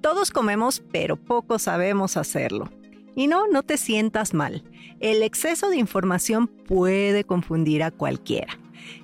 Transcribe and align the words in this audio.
Todos 0.00 0.30
comemos, 0.30 0.82
pero 0.92 1.16
poco 1.16 1.58
sabemos 1.58 2.16
hacerlo. 2.16 2.70
Y 3.16 3.26
no, 3.26 3.48
no 3.48 3.62
te 3.62 3.76
sientas 3.76 4.32
mal. 4.32 4.62
El 5.00 5.22
exceso 5.22 5.70
de 5.70 5.76
información 5.76 6.46
puede 6.46 7.24
confundir 7.24 7.82
a 7.82 7.90
cualquiera. 7.90 8.58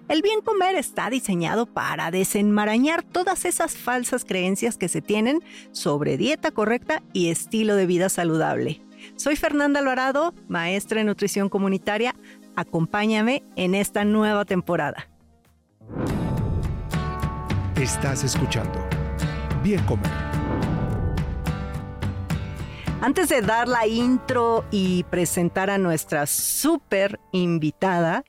El 0.09 0.23
bien 0.23 0.41
comer 0.41 0.77
está 0.77 1.11
diseñado 1.11 1.67
para 1.67 2.11
desenmarañar 2.11 3.03
todas 3.03 3.45
esas 3.45 3.77
falsas 3.77 4.25
creencias 4.25 4.77
que 4.79 4.89
se 4.89 5.03
tienen 5.03 5.41
sobre 5.73 6.17
dieta 6.17 6.53
correcta 6.53 7.03
y 7.13 7.29
estilo 7.29 7.75
de 7.75 7.87
vida 7.87 8.09
saludable. 8.09 8.81
Soy 9.17 9.37
Fernanda 9.37 9.81
Alvarado, 9.81 10.33
maestra 10.49 11.01
en 11.01 11.09
nutrición 11.09 11.49
comunitaria. 11.49 12.15
Acompáñame 12.55 13.43
en 13.57 13.75
esta 13.75 14.05
nueva 14.05 14.45
temporada. 14.45 15.09
Estás 17.77 18.23
escuchando 18.23 18.79
Bien 19.63 19.83
Comer 19.85 20.34
Antes 23.05 23.29
de 23.29 23.43
dar 23.43 23.69
la 23.69 23.87
intro 23.87 24.65
y 24.71 25.03
presentar 25.03 25.69
a 25.69 25.77
nuestra 25.77 26.25
súper 26.25 27.21
invitada, 27.33 28.25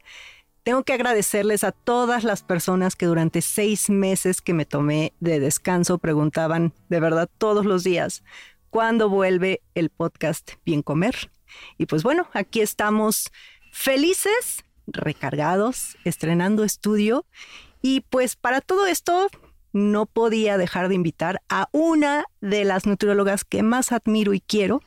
tengo 0.63 0.83
que 0.83 0.91
agradecerles 0.91 1.63
a 1.63 1.71
todas 1.71 2.25
las 2.25 2.43
personas 2.43 2.97
que 2.97 3.05
durante 3.05 3.41
seis 3.41 3.89
meses 3.89 4.41
que 4.41 4.53
me 4.53 4.65
tomé 4.65 5.13
de 5.21 5.39
descanso 5.39 5.97
preguntaban 5.97 6.73
de 6.89 6.99
verdad 6.99 7.29
todos 7.37 7.65
los 7.65 7.85
días 7.85 8.21
cuándo 8.69 9.07
vuelve 9.07 9.61
el 9.75 9.91
podcast 9.91 10.55
Bien 10.65 10.81
Comer. 10.81 11.31
Y 11.77 11.85
pues 11.85 12.03
bueno, 12.03 12.27
aquí 12.33 12.59
estamos 12.59 13.31
felices, 13.71 14.65
recargados, 14.87 15.95
estrenando 16.03 16.65
estudio. 16.65 17.25
Y 17.81 18.01
pues 18.01 18.35
para 18.35 18.59
todo 18.59 18.87
esto 18.87 19.29
no 19.75 20.05
podía 20.05 20.57
dejar 20.57 20.87
de 20.87 20.95
invitar 20.95 21.41
a 21.49 21.67
una 21.73 22.23
de 22.39 22.63
las 22.63 22.85
nutriólogas 22.85 23.43
que 23.43 23.61
más 23.61 23.91
admiro 23.91 24.33
y 24.33 24.39
quiero, 24.39 24.81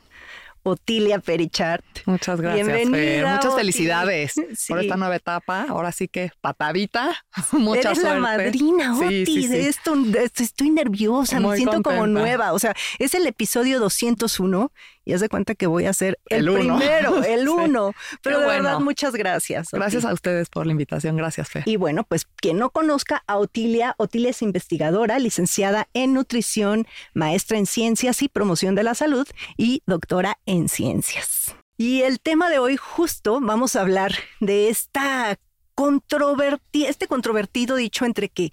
Otilia 0.63 1.19
Perichart. 1.19 1.85
Muchas 2.05 2.41
gracias. 2.41 2.67
Bienvenida. 2.67 3.35
Muchas 3.35 3.53
felicidades 3.55 4.33
Sí. 4.33 4.67
por 4.67 4.79
esta 4.79 4.97
nueva 4.97 5.15
etapa. 5.15 5.65
Ahora 5.69 5.91
sí 5.91 6.07
que 6.07 6.31
patadita. 6.41 7.15
Mucha 7.53 7.91
Eres 7.91 8.03
la 8.03 8.17
suerte. 8.17 8.19
madrina, 8.19 8.95
Sí, 8.95 9.05
Oti, 9.05 9.25
sí, 9.25 9.47
de 9.47 9.67
esto. 9.67 9.95
de 9.95 10.23
esto 10.25 10.43
Estoy 10.43 10.71
nerviosa, 10.71 11.39
me 11.39 11.55
siento 11.55 11.81
como 11.83 12.07
nueva. 12.07 12.53
O 12.53 12.59
sea, 12.59 12.73
es 12.97 13.13
el 13.13 13.25
episodio 13.27 13.79
201 13.79 14.71
y 15.09 15.13
haz 15.13 15.21
de 15.21 15.29
cuenta 15.29 15.55
que 15.55 15.65
voy 15.65 15.85
a 15.85 15.93
ser 15.93 16.19
el, 16.29 16.47
El 16.47 16.49
uno. 16.49 16.77
primero, 16.77 17.23
el 17.23 17.41
Sí. 17.41 17.47
uno. 17.47 17.93
Pero 18.21 18.35
Qué 18.37 18.41
de 18.41 18.45
bueno. 18.47 18.63
verdad, 18.63 18.79
muchas 18.79 19.13
gracias. 19.15 19.69
Gracias 19.71 20.05
a 20.05 20.13
ustedes 20.13 20.49
por 20.49 20.65
la 20.67 20.71
invitación. 20.71 21.17
Gracias, 21.17 21.49
Fe. 21.49 21.63
Y 21.65 21.77
bueno, 21.77 22.03
pues 22.03 22.25
quien 22.35 22.57
no 22.59 22.69
conozca 22.69 23.23
a 23.25 23.37
Otilia, 23.37 23.95
Otilia 23.97 24.29
es 24.29 24.41
investigadora, 24.41 25.17
licenciada 25.17 25.87
en 25.93 26.13
nutrición, 26.13 26.85
maestra 27.13 27.57
en 27.57 27.65
ciencias 27.65 28.21
y 28.21 28.29
promoción 28.29 28.75
de 28.75 28.83
la 28.83 28.93
salud 28.93 29.27
y 29.57 29.81
doctora 29.87 30.37
en 30.45 30.69
ciencias. 30.69 31.55
Y 31.77 32.01
el 32.03 32.19
tema 32.19 32.49
de 32.49 32.59
hoy 32.59 32.77
justo 32.77 33.39
vamos 33.41 33.75
a 33.75 33.81
hablar 33.81 34.13
de 34.41 34.69
esta 34.69 35.37
controverti 35.75 36.85
este 36.85 37.07
controvertido 37.07 37.75
dicho 37.77 38.05
entre 38.05 38.29
que 38.29 38.51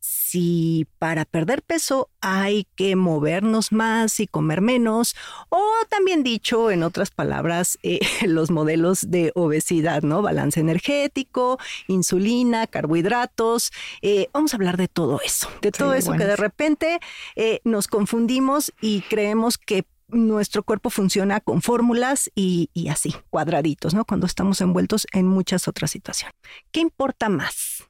si 0.00 0.86
para 0.98 1.24
perder 1.24 1.62
peso 1.62 2.08
hay 2.20 2.66
que 2.74 2.96
movernos 2.96 3.70
más 3.70 4.18
y 4.20 4.26
comer 4.26 4.60
menos, 4.62 5.14
o 5.50 5.62
también 5.88 6.22
dicho 6.22 6.70
en 6.70 6.82
otras 6.82 7.10
palabras, 7.10 7.78
eh, 7.82 8.00
los 8.26 8.50
modelos 8.50 9.10
de 9.10 9.32
obesidad, 9.34 10.02
¿no? 10.02 10.22
Balance 10.22 10.58
energético, 10.58 11.58
insulina, 11.86 12.66
carbohidratos. 12.66 13.72
eh, 14.02 14.28
vamos 14.32 14.54
a 14.54 14.56
hablar 14.56 14.76
de 14.76 14.88
todo 14.88 15.20
eso, 15.24 15.48
de 15.60 15.70
todo 15.70 15.94
eso 15.94 16.12
que 16.12 16.24
de 16.24 16.36
repente 16.36 17.00
eh, 17.36 17.60
nos 17.64 17.86
confundimos 17.86 18.72
y 18.80 19.02
creemos 19.02 19.58
que 19.58 19.84
nuestro 20.08 20.62
cuerpo 20.62 20.90
funciona 20.90 21.40
con 21.40 21.62
fórmulas 21.62 22.30
y, 22.34 22.70
y 22.72 22.88
así, 22.88 23.14
cuadraditos, 23.28 23.94
¿no? 23.94 24.04
Cuando 24.04 24.26
estamos 24.26 24.60
envueltos 24.60 25.06
en 25.12 25.26
muchas 25.26 25.68
otras 25.68 25.90
situaciones. 25.90 26.34
¿Qué 26.72 26.80
importa 26.80 27.28
más? 27.28 27.84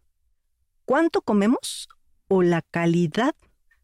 ¿Cuánto 0.85 1.23
comemos 1.23 1.89
o 2.31 2.43
la 2.43 2.63
calidad 2.63 3.35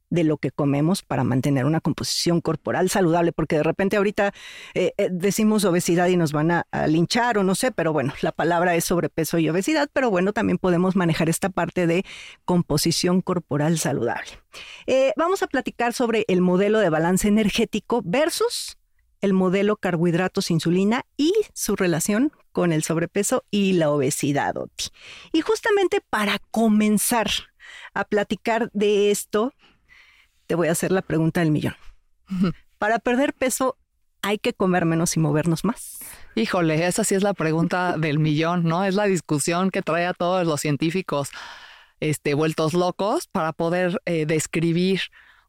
de 0.08 0.22
lo 0.22 0.36
que 0.36 0.52
comemos 0.52 1.02
para 1.02 1.24
mantener 1.24 1.64
una 1.64 1.80
composición 1.80 2.40
corporal 2.40 2.88
saludable? 2.88 3.32
Porque 3.32 3.56
de 3.56 3.64
repente 3.64 3.96
ahorita 3.96 4.32
eh, 4.74 4.92
eh, 4.96 5.08
decimos 5.10 5.64
obesidad 5.64 6.06
y 6.06 6.16
nos 6.16 6.32
van 6.32 6.50
a, 6.52 6.66
linchar 6.86 7.38
o 7.38 7.42
no 7.42 7.54
sé, 7.54 7.72
pero 7.72 7.92
bueno, 7.92 8.14
la 8.22 8.32
palabra 8.32 8.76
es 8.76 8.84
sobrepeso 8.84 9.38
y 9.38 9.48
obesidad, 9.48 9.90
pero 9.92 10.10
bueno, 10.10 10.32
también 10.32 10.58
podemos 10.58 10.94
manejar 10.94 11.28
esta 11.28 11.48
parte 11.48 11.86
de 11.86 12.04
composición 12.44 13.20
corporal 13.20 13.78
saludable. 13.78 14.30
Eh, 14.86 15.12
vamos 15.16 15.42
a 15.42 15.48
platicar 15.48 15.92
sobre 15.92 16.24
el 16.28 16.40
modelo 16.40 16.78
de 16.78 16.88
balance 16.88 17.26
energético 17.28 18.02
versus 18.04 18.78
el 19.20 19.32
modelo 19.32 19.76
carbohidratos 19.76 20.50
insulina 20.50 21.04
y 21.16 21.32
su 21.52 21.74
relación 21.74 22.32
con 22.52 22.72
el 22.72 22.82
sobrepeso 22.82 23.44
y 23.50 23.72
la 23.72 23.90
obesidad. 23.90 24.54
Y 25.32 25.40
justamente 25.40 26.00
para 26.08 26.38
comenzar 26.50 27.28
a 27.94 28.04
platicar 28.04 28.70
de 28.72 29.10
esto, 29.10 29.52
te 30.46 30.54
voy 30.54 30.68
a 30.68 30.72
hacer 30.72 30.92
la 30.92 31.02
pregunta 31.02 31.40
del 31.40 31.50
millón. 31.50 31.74
Para 32.78 32.98
perder 32.98 33.34
peso, 33.34 33.78
¿hay 34.22 34.38
que 34.38 34.52
comer 34.52 34.84
menos 34.84 35.16
y 35.16 35.20
movernos 35.20 35.64
más? 35.64 35.98
Híjole, 36.34 36.86
esa 36.86 37.04
sí 37.04 37.14
es 37.14 37.22
la 37.22 37.34
pregunta 37.34 37.96
del 37.98 38.18
millón, 38.18 38.64
¿no? 38.64 38.84
Es 38.84 38.94
la 38.94 39.04
discusión 39.04 39.70
que 39.70 39.82
trae 39.82 40.06
a 40.06 40.14
todos 40.14 40.46
los 40.46 40.60
científicos 40.60 41.30
este, 42.00 42.34
vueltos 42.34 42.74
locos 42.74 43.26
para 43.26 43.52
poder 43.52 44.00
eh, 44.04 44.26
describir 44.26 45.00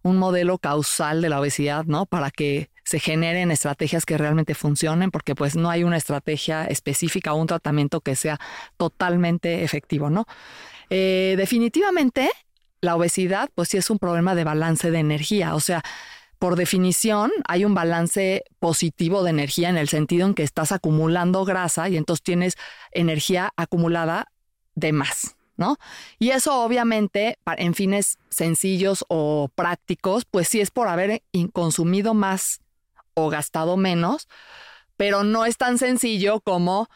un 0.03 0.17
modelo 0.17 0.57
causal 0.57 1.21
de 1.21 1.29
la 1.29 1.39
obesidad, 1.39 1.85
¿no? 1.85 2.05
Para 2.05 2.31
que 2.31 2.69
se 2.83 2.99
generen 2.99 3.51
estrategias 3.51 4.05
que 4.05 4.17
realmente 4.17 4.55
funcionen, 4.55 5.11
porque 5.11 5.35
pues 5.35 5.57
no 5.57 5.69
hay 5.69 5.83
una 5.83 5.97
estrategia 5.97 6.65
específica 6.65 7.33
o 7.33 7.35
un 7.35 7.47
tratamiento 7.47 7.99
que 7.99 8.15
sea 8.15 8.39
totalmente 8.77 9.63
efectivo, 9.63 10.09
¿no? 10.09 10.25
Eh, 10.89 11.35
definitivamente, 11.37 12.29
la 12.81 12.95
obesidad, 12.95 13.49
pues 13.55 13.69
sí 13.69 13.77
es 13.77 13.89
un 13.89 13.99
problema 13.99 14.35
de 14.35 14.43
balance 14.43 14.91
de 14.91 14.99
energía, 14.99 15.55
o 15.55 15.59
sea, 15.59 15.83
por 16.39 16.55
definición, 16.55 17.31
hay 17.47 17.65
un 17.65 17.73
balance 17.73 18.43
positivo 18.59 19.23
de 19.23 19.31
energía 19.31 19.69
en 19.69 19.77
el 19.77 19.89
sentido 19.89 20.27
en 20.27 20.35
que 20.35 20.43
estás 20.43 20.71
acumulando 20.71 21.45
grasa 21.45 21.89
y 21.89 21.97
entonces 21.97 22.23
tienes 22.23 22.55
energía 22.91 23.51
acumulada 23.55 24.31
de 24.75 24.93
más, 24.93 25.35
¿no? 25.55 25.77
Y 26.19 26.29
eso 26.29 26.63
obviamente 26.63 27.39
en 27.57 27.73
fines 27.73 28.19
sencillos 28.29 29.03
o 29.07 29.49
prácticos, 29.55 30.25
pues 30.25 30.47
sí 30.47 30.61
es 30.61 30.69
por 30.69 30.87
haber 30.87 31.23
consumido 31.53 32.13
más 32.13 32.59
o 33.15 33.29
gastado 33.29 33.75
menos, 33.75 34.27
pero 34.95 35.23
no 35.23 35.45
es 35.45 35.57
tan 35.57 35.79
sencillo 35.79 36.39
como 36.41 36.87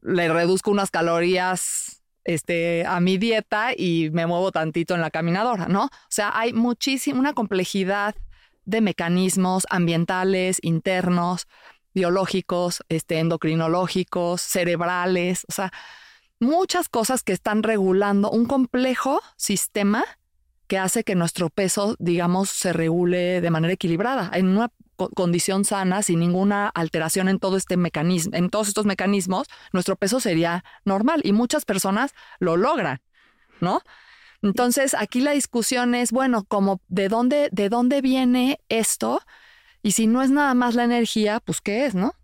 le 0.00 0.32
reduzco 0.32 0.70
unas 0.70 0.90
calorías 0.90 2.01
este, 2.24 2.84
a 2.86 3.00
mi 3.00 3.18
dieta 3.18 3.72
y 3.76 4.10
me 4.12 4.26
muevo 4.26 4.52
tantito 4.52 4.94
en 4.94 5.00
la 5.00 5.10
caminadora, 5.10 5.68
¿no? 5.68 5.84
O 5.84 5.90
sea, 6.08 6.32
hay 6.34 6.52
muchísima, 6.52 7.18
una 7.18 7.32
complejidad 7.32 8.14
de 8.64 8.80
mecanismos 8.80 9.66
ambientales, 9.70 10.58
internos, 10.62 11.46
biológicos, 11.94 12.82
este, 12.88 13.18
endocrinológicos, 13.18 14.40
cerebrales, 14.40 15.44
o 15.48 15.52
sea, 15.52 15.72
muchas 16.40 16.88
cosas 16.88 17.22
que 17.22 17.32
están 17.32 17.62
regulando 17.62 18.30
un 18.30 18.46
complejo 18.46 19.20
sistema 19.36 20.04
que 20.66 20.78
hace 20.78 21.04
que 21.04 21.14
nuestro 21.14 21.50
peso, 21.50 21.96
digamos, 21.98 22.48
se 22.48 22.72
regule 22.72 23.40
de 23.40 23.50
manera 23.50 23.74
equilibrada, 23.74 24.30
en 24.32 24.48
una 24.48 24.70
condición 25.14 25.64
sana, 25.64 26.02
sin 26.02 26.20
ninguna 26.20 26.68
alteración 26.68 27.28
en 27.28 27.38
todo 27.38 27.56
este 27.56 27.76
mecanismo, 27.76 28.36
en 28.36 28.50
todos 28.50 28.68
estos 28.68 28.86
mecanismos, 28.86 29.46
nuestro 29.72 29.96
peso 29.96 30.20
sería 30.20 30.64
normal 30.84 31.20
y 31.24 31.32
muchas 31.32 31.64
personas 31.64 32.12
lo 32.38 32.56
logran, 32.56 33.00
¿no? 33.60 33.80
Entonces, 34.42 34.94
aquí 34.94 35.20
la 35.20 35.30
discusión 35.32 35.94
es, 35.94 36.10
bueno, 36.10 36.44
como 36.44 36.80
de 36.88 37.08
dónde, 37.08 37.48
de 37.52 37.68
dónde 37.68 38.00
viene 38.00 38.58
esto, 38.68 39.20
y 39.82 39.92
si 39.92 40.06
no 40.06 40.22
es 40.22 40.30
nada 40.30 40.54
más 40.54 40.74
la 40.74 40.84
energía, 40.84 41.40
pues 41.40 41.60
qué 41.60 41.86
es, 41.86 41.94
¿no? 41.94 42.14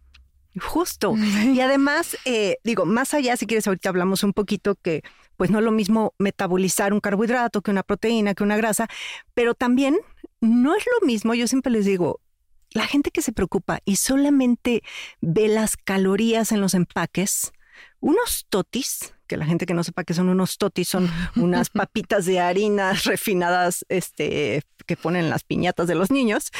Justo. 0.61 1.15
Y 1.55 1.61
además, 1.61 2.17
eh, 2.25 2.59
digo, 2.65 2.85
más 2.85 3.15
allá, 3.15 3.37
si 3.37 3.47
quieres, 3.47 3.67
ahorita 3.67 3.89
hablamos 3.89 4.25
un 4.25 4.33
poquito 4.33 4.75
que 4.75 5.03
pues 5.37 5.51
no 5.51 5.61
es 5.61 5.65
lo 5.65 5.71
mismo 5.71 6.15
metabolizar 6.19 6.93
un 6.93 6.99
carbohidrato 6.99 7.63
que 7.63 7.71
una 7.71 7.85
proteína, 7.85 8.35
que 8.35 8.43
una 8.43 8.57
grasa, 8.57 8.89
pero 9.35 9.55
también 9.55 9.97
no 10.41 10.75
es 10.75 10.85
lo 11.01 11.07
mismo, 11.07 11.33
yo 11.33 11.47
siempre 11.47 11.71
les 11.71 11.85
digo, 11.85 12.21
la 12.71 12.87
gente 12.87 13.11
que 13.11 13.23
se 13.23 13.33
preocupa 13.33 13.81
y 13.85 13.97
solamente 13.97 14.83
ve 15.21 15.49
las 15.49 15.77
calorías 15.77 16.53
en 16.53 16.61
los 16.61 16.75
empaques, 16.75 17.53
unos 18.01 18.47
totis, 18.49 19.15
que 19.27 19.37
la 19.37 19.45
gente 19.45 19.67
que 19.67 19.75
no 19.75 19.85
sepa 19.85 20.05
que 20.05 20.15
son 20.15 20.29
unos 20.29 20.59
totis 20.59 20.89
son 20.89 21.11
unas 21.37 21.71
papitas 21.71 22.27
de 22.27 22.41
harina 22.41 22.93
refinadas 23.05 23.85
este, 23.89 24.63
que 24.87 24.97
ponen 24.97 25.31
las 25.31 25.45
piñatas 25.45 25.87
de 25.87 25.95
los 25.95 26.11
niños, 26.11 26.51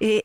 eh, 0.00 0.24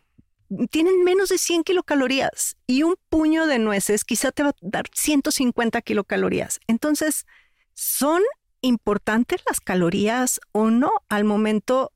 tienen 0.70 1.04
menos 1.04 1.30
de 1.30 1.38
100 1.38 1.64
kilocalorías 1.64 2.58
y 2.68 2.84
un 2.84 2.96
puño 3.10 3.48
de 3.48 3.60
nueces 3.60 4.04
quizá 4.04 4.32
te 4.32 4.44
va 4.44 4.50
a 4.50 4.56
dar 4.62 4.86
150 4.94 5.82
kilocalorías. 5.82 6.60
Entonces, 6.68 7.26
¿son 7.74 8.22
importantes 8.62 9.42
las 9.48 9.60
calorías 9.60 10.40
o 10.52 10.70
no 10.70 10.92
al 11.10 11.24
momento 11.24 11.92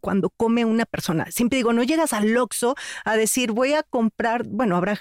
cuando 0.00 0.30
come 0.30 0.64
una 0.64 0.86
persona? 0.86 1.26
Siempre 1.30 1.56
digo, 1.56 1.72
no 1.72 1.82
llegas 1.82 2.12
al 2.12 2.36
Oxxo 2.36 2.74
a 3.04 3.16
decir, 3.16 3.52
voy 3.52 3.74
a 3.74 3.82
comprar, 3.82 4.44
bueno, 4.46 4.76
habrá 4.76 5.00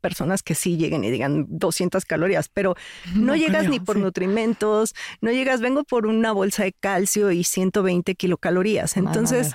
personas 0.00 0.42
que 0.42 0.54
sí 0.54 0.76
lleguen 0.76 1.02
y 1.02 1.10
digan 1.10 1.46
200 1.48 2.04
calorías, 2.04 2.48
pero 2.48 2.76
no, 3.14 3.34
llegas 3.34 3.68
ni 3.68 3.80
por 3.80 3.96
nutrimentos, 3.96 4.94
no 5.20 5.32
llegas, 5.32 5.60
vengo 5.60 5.82
por 5.82 6.06
una 6.06 6.30
bolsa 6.30 6.62
de 6.62 6.72
calcio 6.72 7.32
y 7.32 7.42
120 7.42 8.14
kilocalorías. 8.14 8.96
Entonces, 8.96 9.54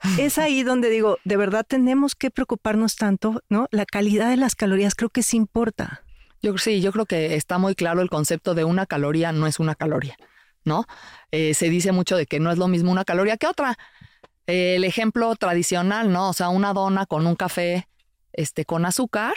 es 0.18 0.38
ahí 0.38 0.62
donde 0.62 0.90
digo, 0.90 1.18
de 1.24 1.36
verdad 1.36 1.66
tenemos 1.66 2.14
que 2.14 2.30
preocuparnos 2.30 2.94
tanto, 2.94 3.42
¿no? 3.48 3.66
La 3.70 3.86
calidad 3.86 4.30
de 4.30 4.36
las 4.36 4.54
calorías 4.54 4.94
creo 4.94 5.10
que 5.10 5.24
sí 5.24 5.36
importa. 5.36 6.04
Yo 6.40 6.56
sí, 6.58 6.80
yo 6.80 6.92
creo 6.92 7.06
que 7.06 7.34
está 7.34 7.58
muy 7.58 7.74
claro 7.74 8.00
el 8.00 8.10
concepto 8.10 8.54
de 8.54 8.62
una 8.62 8.86
caloría 8.86 9.32
no 9.32 9.48
es 9.48 9.58
una 9.58 9.74
caloría, 9.74 10.16
¿no? 10.68 10.84
Eh, 11.32 11.54
se 11.54 11.70
dice 11.70 11.92
mucho 11.92 12.16
de 12.16 12.26
que 12.26 12.40
no 12.40 12.52
es 12.52 12.58
lo 12.58 12.68
mismo 12.68 12.92
una 12.92 13.04
caloría 13.04 13.36
que 13.36 13.46
otra. 13.48 13.76
el 14.46 14.84
ejemplo 14.84 15.34
tradicional, 15.36 16.12
¿no? 16.12 16.30
O 16.30 16.32
sea, 16.32 16.48
una 16.50 16.72
dona 16.72 17.06
con 17.06 17.26
un 17.26 17.36
café, 17.36 17.88
este, 18.32 18.64
con 18.64 18.86
azúcar, 18.86 19.34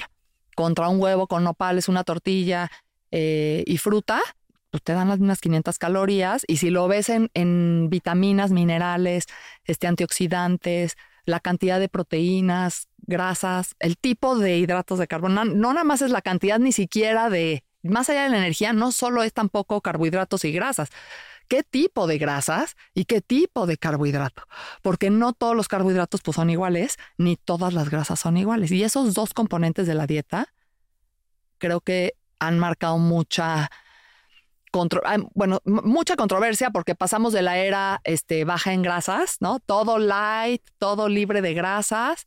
contra 0.56 0.90
un 0.90 1.02
huevo 1.02 1.28
con 1.28 1.44
nopales, 1.44 1.90
una 1.90 2.04
tortilla 2.04 2.70
eh, 3.12 3.64
y 3.68 3.78
fruta, 3.78 4.22
pues 4.70 4.84
te 4.84 4.94
dan 4.94 5.10
las 5.10 5.20
mismas 5.20 5.42
500 5.42 5.78
calorías 5.78 6.44
y 6.48 6.58
si 6.58 6.70
lo 6.70 6.88
ves 6.88 7.10
en, 7.10 7.90
vitaminas, 7.90 8.52
minerales, 8.52 9.26
este, 9.66 9.88
antioxidantes, 9.88 10.96
la 11.26 11.40
cantidad 11.40 11.80
de 11.80 11.90
proteínas, 11.90 12.88
grasas, 12.98 13.76
el 13.80 13.98
tipo 13.98 14.38
de 14.38 14.58
hidratos 14.58 14.98
de 15.00 15.08
carbono, 15.08 15.44
no, 15.46 15.74
nada 15.74 15.84
más 15.84 16.02
es 16.02 16.12
la 16.12 16.22
cantidad 16.22 16.60
ni 16.60 16.72
siquiera 16.72 17.30
de, 17.30 17.64
más 17.84 18.10
allá 18.10 18.24
de 18.24 18.30
la 18.30 18.38
energía, 18.38 18.74
no 18.74 18.92
solo 18.92 19.24
es 19.24 19.34
tampoco 19.34 19.82
carbohidratos 19.82 20.46
y 20.46 20.52
grasas, 20.52 20.90
qué 21.48 21.64
tipo 21.64 22.08
de 22.08 22.18
grasas 22.18 22.76
y 22.94 23.06
qué 23.06 23.22
tipo 23.22 23.66
de 23.68 23.78
carbohidrato, 23.78 24.48
porque 24.82 25.10
no 25.10 25.34
todos 25.34 25.56
los 25.56 25.68
carbohidratos 25.68 26.22
pues, 26.22 26.36
son 26.36 26.50
iguales, 26.50 26.98
ni 27.18 27.36
todas 27.36 27.74
las 27.74 27.90
grasas 27.90 28.20
son 28.20 28.38
iguales. 28.38 28.72
Y 28.72 28.84
esos 28.84 29.14
dos 29.14 29.34
componentes 29.34 29.88
de 29.88 29.96
la 29.96 30.08
dieta 30.08 30.54
creo 31.58 31.82
que 31.82 32.16
han 32.40 32.58
marcado 32.58 32.98
mucha 32.98 33.70
bueno, 35.34 35.60
mucha 35.66 36.16
controversia 36.16 36.70
porque 36.70 36.96
pasamos 36.96 37.34
de 37.34 37.42
la 37.42 37.58
era 37.58 38.00
este, 38.04 38.46
baja 38.46 38.74
en 38.74 38.82
grasas, 38.82 39.38
¿no? 39.42 39.60
Todo 39.60 39.98
light, 39.98 40.64
todo 40.78 41.10
libre 41.10 41.42
de 41.42 41.54
grasas, 41.54 42.26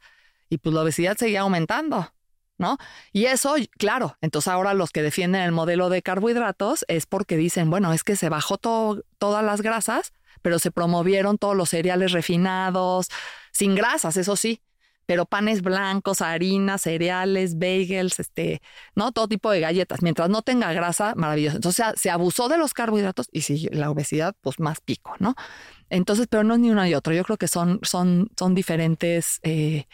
y 0.51 0.59
pues 0.59 0.75
la 0.75 0.83
obesidad 0.83 1.17
seguía 1.17 1.41
aumentando, 1.41 2.14
¿no? 2.59 2.79
Y 3.13 3.27
eso, 3.27 3.55
claro, 3.79 4.17
entonces 4.21 4.49
ahora 4.49 4.75
los 4.75 4.91
que 4.91 5.03
defienden 5.03 5.43
el 5.43 5.53
modelo 5.53 5.89
de 5.89 6.03
carbohidratos 6.03 6.85
es 6.89 7.07
porque 7.07 7.37
dicen, 7.37 7.71
bueno, 7.71 7.93
es 7.93 8.05
que 8.05 8.17
se 8.17 8.29
bajó 8.29 8.59
todas 8.59 9.45
las 9.45 9.63
grasas, 9.63 10.13
pero 10.43 10.59
se 10.59 10.71
promovieron 10.71 11.39
todos 11.39 11.57
los 11.57 11.71
cereales 11.71 12.13
refinados, 12.13 13.09
sin 13.53 13.75
grasas, 13.75 14.17
eso 14.17 14.37
sí 14.37 14.61
pero 15.07 15.27
panes 15.27 15.63
blancos, 15.63 16.23
harinas, 16.23 16.83
cereales, 16.83 17.59
bagels, 17.59 18.21
este, 18.21 18.63
¿no? 18.95 19.13
Todo 19.13 19.29
tipo 19.29 19.51
de 19.51 19.61
galletas. 19.61 20.03
Mientras 20.03 20.31
no 20.31 20.43
tenga 20.43 20.73
grasa, 20.73 21.15
maravilloso. 21.15 21.57
Entonces 21.57 21.87
se 21.97 22.11
abusó 22.11 22.49
de 22.49 22.59
los 22.59 22.73
carbohidratos 22.75 23.29
y 23.33 23.43
si 23.43 23.69
la 23.69 23.91
obesidad, 23.91 24.35
pues 24.41 24.61
más 24.61 24.81
pico, 24.81 25.15
¿no? 25.19 25.35
Entonces, 25.91 26.27
pero 26.29 26.45
no 26.45 26.55
es 26.55 26.61
ni 26.61 26.71
uno 26.71 26.83
ni 26.85 26.95
otro. 26.95 27.13
Yo 27.13 27.25
creo 27.25 27.37
que 27.37 27.49
son, 27.49 27.81
son, 27.83 28.31
son 28.39 28.55
diferentes 28.55 29.41
eh, 29.43 29.87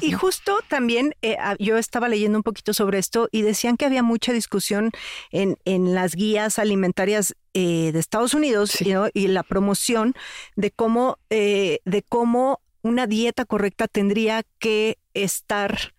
Sí, 0.00 0.06
y 0.06 0.12
justo 0.12 0.58
también 0.68 1.14
eh, 1.22 1.36
yo 1.58 1.78
estaba 1.78 2.08
leyendo 2.08 2.38
un 2.38 2.42
poquito 2.42 2.74
sobre 2.74 2.98
esto 2.98 3.28
y 3.32 3.42
decían 3.42 3.76
que 3.76 3.86
había 3.86 4.02
mucha 4.02 4.32
discusión 4.32 4.90
en, 5.30 5.58
en 5.64 5.94
las 5.94 6.14
guías 6.14 6.58
alimentarias 6.58 7.34
eh, 7.54 7.90
de 7.92 7.98
Estados 7.98 8.34
Unidos 8.34 8.76
y 9.14 9.26
la 9.28 9.42
promoción 9.42 10.14
de 10.56 10.70
cómo, 10.70 11.18
de 11.30 12.04
cómo 12.08 12.60
una 12.82 13.06
dieta 13.06 13.44
correcta 13.44 13.88
tendría 13.88 14.42
que 14.58 14.98
estar 15.14 15.92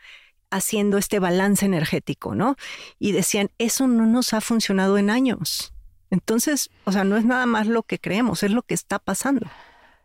haciendo 0.54 0.98
este 0.98 1.20
balance 1.20 1.66
energético, 1.66 2.36
¿no? 2.36 2.56
Y 3.00 3.12
decían, 3.12 3.50
eso 3.58 3.88
no 3.88 4.06
nos 4.06 4.34
ha 4.34 4.42
funcionado 4.42 4.98
en 4.98 5.10
años. 5.10 5.74
Entonces, 6.12 6.70
o 6.84 6.92
sea, 6.92 7.04
no 7.04 7.18
es 7.18 7.26
nada 7.26 7.48
más 7.48 7.66
lo 7.66 7.82
que 7.82 7.98
creemos, 7.98 8.44
es 8.44 8.52
lo 8.52 8.62
que 8.62 8.76
está 8.76 9.00
pasando. 9.00 9.48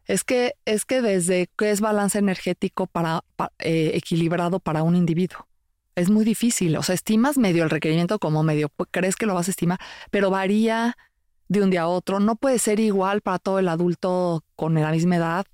Es 0.09 0.25
que, 0.25 0.55
es 0.65 0.85
que 0.85 1.01
desde 1.01 1.49
qué 1.57 1.71
es 1.71 1.81
balance 1.81 2.19
energético 2.19 2.87
para, 2.87 3.23
eh, 3.61 3.93
equilibrado 3.95 4.59
para 4.59 4.83
un 4.83 4.97
individuo. 4.97 5.47
Es 5.95 6.11
muy 6.11 6.25
difícil. 6.25 6.77
O 6.77 6.83
sea, 6.83 6.97
estimas 6.97 7.39
medio 7.39 7.63
el 7.63 7.71
requerimiento 7.71 8.19
como 8.19 8.43
medio, 8.43 8.73
crees 8.91 9.15
que 9.17 9.27
lo 9.27 9.35
vas 9.35 9.49
a 9.49 9.51
estimar, 9.53 9.79
pero 10.11 10.31
varía 10.31 10.97
de 11.49 11.63
un 11.63 11.71
día 11.71 11.83
a 11.83 11.89
otro. 11.89 12.19
No 12.19 12.37
puede 12.37 12.59
ser 12.59 12.81
igual 12.81 13.21
para 13.21 13.39
todo 13.39 13.61
el 13.61 13.69
adulto 13.69 14.43
con 14.57 14.75
la 14.75 14.91
misma 14.91 15.17
edad 15.17 15.47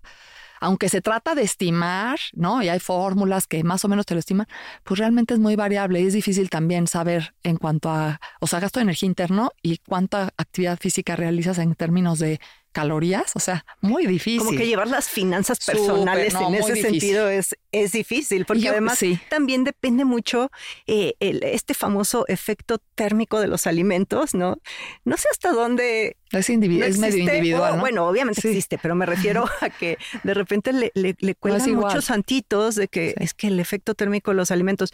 aunque 0.65 0.89
se 0.89 1.03
trata 1.03 1.35
de 1.35 1.43
estimar, 1.43 2.19
¿no? 2.33 2.63
Y 2.63 2.71
hay 2.71 2.81
fórmulas 2.81 3.47
que 3.47 3.63
más 3.63 3.85
o 3.85 3.89
menos 3.89 4.07
te 4.07 4.15
lo 4.15 4.21
estiman, 4.21 4.47
pues 4.83 4.99
realmente 4.99 5.35
es 5.35 5.41
muy 5.41 5.57
variable 5.57 6.01
y 6.01 6.07
es 6.07 6.15
difícil 6.15 6.49
también 6.49 6.87
saber 6.87 7.35
en 7.43 7.59
cuanto 7.59 7.91
a, 7.91 8.19
o 8.41 8.47
sea, 8.47 8.61
gasto 8.61 8.81
de 8.81 8.85
energía 8.85 9.07
interno 9.07 9.51
y 9.63 9.77
cuánta 9.87 10.31
actividad 10.39 10.79
física 10.79 11.17
realizas 11.17 11.59
en 11.59 11.75
términos 11.75 12.19
de 12.19 12.41
calorías, 12.75 13.31
o 13.35 13.41
sea, 13.41 13.65
muy 13.81 14.05
difícil. 14.05 14.45
Como 14.45 14.59
que 14.59 14.67
llevar 14.67 14.89
las 14.89 15.09
finanzas 15.09 15.59
personales 15.65 16.35
en 16.35 16.55
ese 16.57 16.83
sentido 16.83 17.29
es, 17.31 17.57
es 17.73 17.93
difícil, 17.93 18.45
porque 18.45 18.69
además 18.69 18.99
también 19.31 19.63
depende 19.65 20.05
mucho 20.05 20.51
eh, 20.87 21.15
este 21.21 21.73
famoso 21.73 22.27
efecto 22.27 22.79
térmico 22.97 23.41
de 23.41 23.47
los 23.47 23.67
alimentos, 23.67 24.35
¿no? 24.35 24.59
No 25.05 25.17
sé 25.17 25.29
hasta 25.31 25.53
dónde... 25.53 26.17
Es, 26.33 26.51
es 26.51 26.99
medio 26.99 27.19
individual, 27.19 27.79
Bueno, 27.79 28.09
obviamente 28.09 28.47
existe, 28.49 28.77
pero 28.77 28.97
me 28.97 29.07
refiero 29.07 29.45
a 29.61 29.71
que 29.71 29.97
de 30.25 30.35
repente 30.35 30.73
le, 30.73 30.91
le, 30.95 31.35
cuelgan 31.37 31.75
muchos 31.77 32.07
santitos 32.07 32.75
de 32.75 32.89
que 32.89 33.15
es 33.19 33.35
que 33.35 33.47
el 33.47 33.61
efecto 33.61 33.95
térmico 33.95 34.33
de 34.33 34.37
los 34.37 34.51
alimentos... 34.51 34.93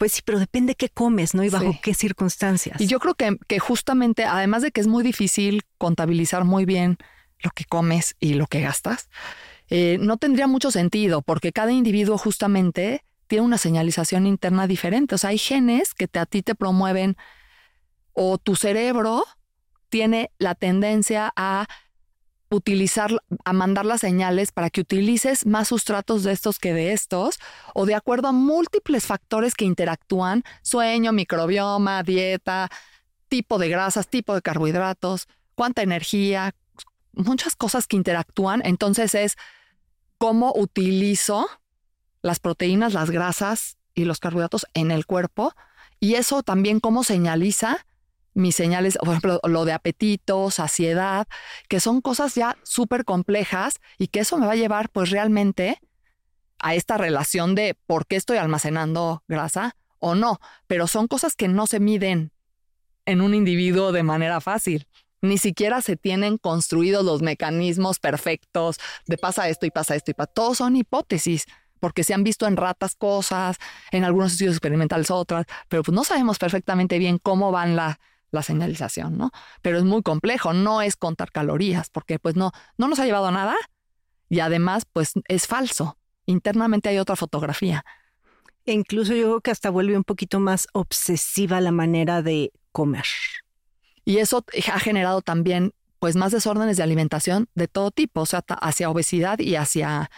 Pues 0.00 0.12
sí, 0.12 0.22
pero 0.24 0.38
depende 0.38 0.76
qué 0.76 0.88
comes, 0.88 1.34
¿no? 1.34 1.44
Y 1.44 1.50
bajo 1.50 1.78
qué 1.82 1.92
circunstancias. 1.92 2.80
Y 2.80 2.86
yo 2.86 2.98
creo 3.00 3.14
que, 3.16 3.36
que 3.46 3.58
justamente, 3.58 4.24
además 4.24 4.62
de 4.62 4.70
que 4.70 4.80
es 4.80 4.86
muy 4.86 5.04
difícil 5.04 5.60
contabilizar 5.76 6.44
muy 6.44 6.64
bien 6.64 6.96
lo 7.40 7.50
que 7.50 7.66
comes 7.66 8.16
y 8.18 8.32
lo 8.32 8.46
que 8.46 8.62
gastas, 8.62 9.10
eh, 9.68 9.98
no 10.00 10.16
tendría 10.16 10.46
mucho 10.46 10.70
sentido 10.70 11.20
porque 11.20 11.52
cada 11.52 11.72
individuo 11.72 12.16
justamente 12.16 13.04
tiene 13.26 13.44
una 13.44 13.58
señalización 13.58 14.26
interna 14.26 14.66
diferente. 14.66 15.16
O 15.16 15.18
sea, 15.18 15.30
hay 15.30 15.38
genes 15.38 15.92
que 15.92 16.08
te, 16.08 16.18
a 16.18 16.24
ti 16.24 16.40
te 16.40 16.54
promueven 16.54 17.18
o 18.14 18.38
tu 18.38 18.56
cerebro 18.56 19.26
tiene 19.90 20.30
la 20.38 20.54
tendencia 20.54 21.30
a 21.36 21.66
utilizar, 22.50 23.10
a 23.44 23.52
mandar 23.52 23.86
las 23.86 24.00
señales 24.00 24.52
para 24.52 24.70
que 24.70 24.80
utilices 24.80 25.46
más 25.46 25.68
sustratos 25.68 26.24
de 26.24 26.32
estos 26.32 26.58
que 26.58 26.74
de 26.74 26.92
estos, 26.92 27.38
o 27.74 27.86
de 27.86 27.94
acuerdo 27.94 28.28
a 28.28 28.32
múltiples 28.32 29.06
factores 29.06 29.54
que 29.54 29.64
interactúan, 29.64 30.42
sueño, 30.62 31.12
microbioma, 31.12 32.02
dieta, 32.02 32.68
tipo 33.28 33.58
de 33.58 33.68
grasas, 33.68 34.08
tipo 34.08 34.34
de 34.34 34.42
carbohidratos, 34.42 35.28
cuánta 35.54 35.82
energía, 35.82 36.54
muchas 37.12 37.54
cosas 37.54 37.86
que 37.86 37.96
interactúan. 37.96 38.62
Entonces 38.64 39.14
es 39.14 39.36
cómo 40.18 40.52
utilizo 40.54 41.48
las 42.22 42.40
proteínas, 42.40 42.92
las 42.92 43.10
grasas 43.10 43.78
y 43.94 44.04
los 44.04 44.18
carbohidratos 44.18 44.66
en 44.74 44.90
el 44.90 45.06
cuerpo. 45.06 45.54
Y 46.00 46.14
eso 46.14 46.42
también 46.42 46.80
cómo 46.80 47.04
señaliza 47.04 47.86
mis 48.34 48.54
señales, 48.54 48.96
por 48.98 49.08
ejemplo, 49.08 49.40
lo 49.44 49.64
de 49.64 49.72
apetito, 49.72 50.50
saciedad, 50.50 51.26
que 51.68 51.80
son 51.80 52.00
cosas 52.00 52.34
ya 52.34 52.56
súper 52.62 53.04
complejas 53.04 53.80
y 53.98 54.08
que 54.08 54.20
eso 54.20 54.38
me 54.38 54.46
va 54.46 54.52
a 54.52 54.56
llevar 54.56 54.88
pues 54.90 55.10
realmente 55.10 55.80
a 56.58 56.74
esta 56.74 56.96
relación 56.98 57.54
de 57.54 57.76
por 57.86 58.06
qué 58.06 58.16
estoy 58.16 58.36
almacenando 58.36 59.24
grasa 59.28 59.76
o 59.98 60.14
no, 60.14 60.38
pero 60.66 60.86
son 60.86 61.08
cosas 61.08 61.34
que 61.34 61.48
no 61.48 61.66
se 61.66 61.80
miden 61.80 62.32
en 63.06 63.20
un 63.20 63.34
individuo 63.34 63.92
de 63.92 64.02
manera 64.02 64.40
fácil. 64.40 64.86
Ni 65.22 65.36
siquiera 65.36 65.82
se 65.82 65.96
tienen 65.96 66.38
construidos 66.38 67.04
los 67.04 67.20
mecanismos 67.20 67.98
perfectos 67.98 68.78
de 69.06 69.18
pasa 69.18 69.48
esto 69.48 69.66
y 69.66 69.70
pasa 69.70 69.94
esto 69.94 70.10
y 70.10 70.14
pasa. 70.14 70.32
Todos 70.32 70.58
son 70.58 70.76
hipótesis 70.76 71.44
porque 71.78 72.04
se 72.04 72.14
han 72.14 72.24
visto 72.24 72.46
en 72.46 72.56
ratas 72.56 72.94
cosas, 72.94 73.56
en 73.90 74.04
algunos 74.04 74.32
estudios 74.32 74.54
experimentales 74.54 75.10
otras, 75.10 75.46
pero 75.68 75.82
pues 75.82 75.94
no 75.94 76.04
sabemos 76.04 76.38
perfectamente 76.38 76.98
bien 76.98 77.18
cómo 77.18 77.52
van 77.52 77.74
la, 77.74 77.98
la 78.30 78.42
señalización, 78.42 79.18
¿no? 79.18 79.30
Pero 79.62 79.78
es 79.78 79.84
muy 79.84 80.02
complejo, 80.02 80.52
no 80.52 80.82
es 80.82 80.96
contar 80.96 81.32
calorías, 81.32 81.90
porque 81.90 82.18
pues 82.18 82.36
no, 82.36 82.52
no 82.78 82.88
nos 82.88 82.98
ha 82.98 83.04
llevado 83.04 83.26
a 83.26 83.32
nada 83.32 83.56
y 84.28 84.40
además 84.40 84.86
pues 84.92 85.12
es 85.28 85.46
falso. 85.46 85.98
Internamente 86.26 86.88
hay 86.88 86.98
otra 86.98 87.16
fotografía. 87.16 87.84
E 88.66 88.72
incluso 88.72 89.14
yo 89.14 89.24
creo 89.24 89.40
que 89.40 89.50
hasta 89.50 89.70
vuelve 89.70 89.96
un 89.96 90.04
poquito 90.04 90.38
más 90.38 90.68
obsesiva 90.72 91.60
la 91.60 91.72
manera 91.72 92.22
de 92.22 92.52
comer. 92.72 93.06
Y 94.04 94.18
eso 94.18 94.44
ha 94.72 94.78
generado 94.78 95.22
también 95.22 95.72
pues 95.98 96.16
más 96.16 96.32
desórdenes 96.32 96.76
de 96.76 96.82
alimentación 96.82 97.48
de 97.54 97.68
todo 97.68 97.90
tipo, 97.90 98.22
o 98.22 98.26
sea, 98.26 98.42
hacia 98.62 98.90
obesidad 98.90 99.38
y 99.38 99.56
hacia 99.56 100.10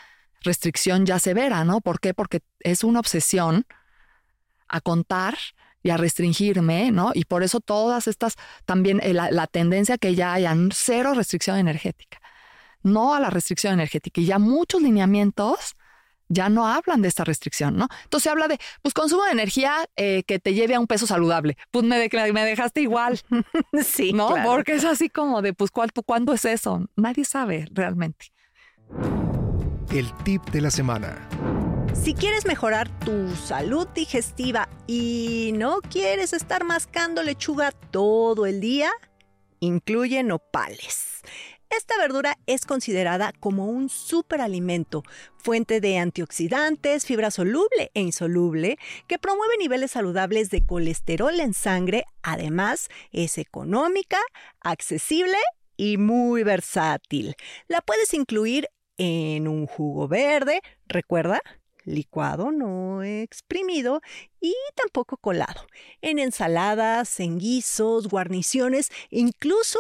restricción 0.43 1.07
ya 1.07 1.19
severa, 1.19 1.65
¿no? 1.65 1.81
¿Por 1.81 2.01
qué? 2.01 2.15
Porque 2.15 2.41
es 2.61 2.85
una 2.85 3.01
obsesión 3.01 3.67
a 4.69 4.81
contar 4.81 5.37
y 5.83 5.91
a 5.91 5.97
restringirme, 5.97 6.91
¿no? 6.91 7.11
Y 7.15 7.25
por 7.25 7.43
eso 7.43 7.61
todas 7.61 8.07
estas, 8.07 8.37
también 8.65 9.01
eh, 9.03 9.13
la, 9.13 9.47
tendencia 9.47 9.99
que 9.99 10.15
ya 10.15 10.33
haya 10.33 10.55
cero 10.73 11.15
restricción 11.15 11.59
energética, 11.59 12.21
no 12.83 13.15
a 13.15 13.21
la 13.21 13.31
restricción 13.31 13.75
energética. 13.75 14.21
Y 14.21 14.27
ya 14.27 14.39
muchos 14.39 14.83
lineamientos 14.83 15.77
ya 16.29 16.49
no 16.49 16.67
hablan 16.67 17.03
de 17.03 17.09
esta 17.09 17.25
restricción, 17.25 17.77
¿no? 17.77 17.89
Entonces 18.05 18.25
se 18.25 18.31
habla 18.31 18.49
de, 18.49 18.59
pues, 18.81 18.95
consumo 18.95 19.25
de 19.25 19.33
energía 19.33 19.87
eh, 19.97 20.23
que 20.27 20.39
te 20.39 20.55
lleve 20.55 20.75
a 20.75 20.81
un 20.81 20.87
peso 20.87 21.07
saludable. 21.07 21.59
Pues 21.71 21.85
me, 21.85 22.09
me 22.33 22.45
dejaste 22.45 22.81
igual. 22.81 23.21
sí. 23.85 24.13
¿No? 24.13 24.35
Porque 24.45 24.75
es 24.75 24.85
así 24.85 25.11
como 25.11 25.43
de, 25.43 25.53
pues, 25.53 25.71
¿cuándo 25.71 26.33
es 26.33 26.45
eso? 26.45 26.87
Nadie 26.97 27.25
sabe 27.25 27.69
realmente. 27.71 28.33
El 29.91 30.11
tip 30.25 30.43
de 30.51 30.63
la 30.63 30.71
semana. 30.71 31.29
Si 31.93 32.15
quieres 32.15 32.47
mejorar 32.47 32.89
tu 33.01 33.35
salud 33.37 33.87
digestiva 33.95 34.69
y 34.95 35.53
no 35.55 35.81
quieres 35.81 36.35
estar 36.35 36.65
mascando 36.65 37.23
lechuga 37.23 37.73
todo 37.73 38.45
el 38.45 38.61
día, 38.61 38.91
incluye 39.59 40.23
nopales. 40.23 41.23
Esta 41.71 41.97
verdura 41.97 42.37
es 42.45 42.67
considerada 42.67 43.33
como 43.41 43.69
un 43.69 43.89
superalimento, 43.89 45.03
fuente 45.39 45.81
de 45.81 45.97
antioxidantes, 45.97 47.07
fibra 47.07 47.31
soluble 47.31 47.91
e 47.95 48.03
insoluble, 48.03 48.77
que 49.07 49.19
promueve 49.19 49.57
niveles 49.57 49.93
saludables 49.93 50.51
de 50.51 50.63
colesterol 50.67 51.41
en 51.41 51.55
sangre. 51.55 52.05
Además, 52.23 52.89
es 53.13 53.39
económica, 53.39 54.19
accesible 54.61 55.39
y 55.79 55.97
muy 55.97 56.43
versátil. 56.43 57.35
La 57.67 57.81
puedes 57.81 58.13
incluir 58.13 58.69
en 58.99 59.49
un 59.49 59.67
jugo 59.67 60.07
verde, 60.07 60.61
recuerda, 60.87 61.41
licuado, 61.85 62.53
no 62.53 63.03
exprimido 63.03 64.01
y 64.41 64.55
tampoco 64.75 65.17
colado, 65.17 65.67
en 66.01 66.19
ensaladas, 66.19 67.21
en 67.21 67.39
guisos, 67.39 68.09
guarniciones, 68.09 68.91
incluso 69.11 69.79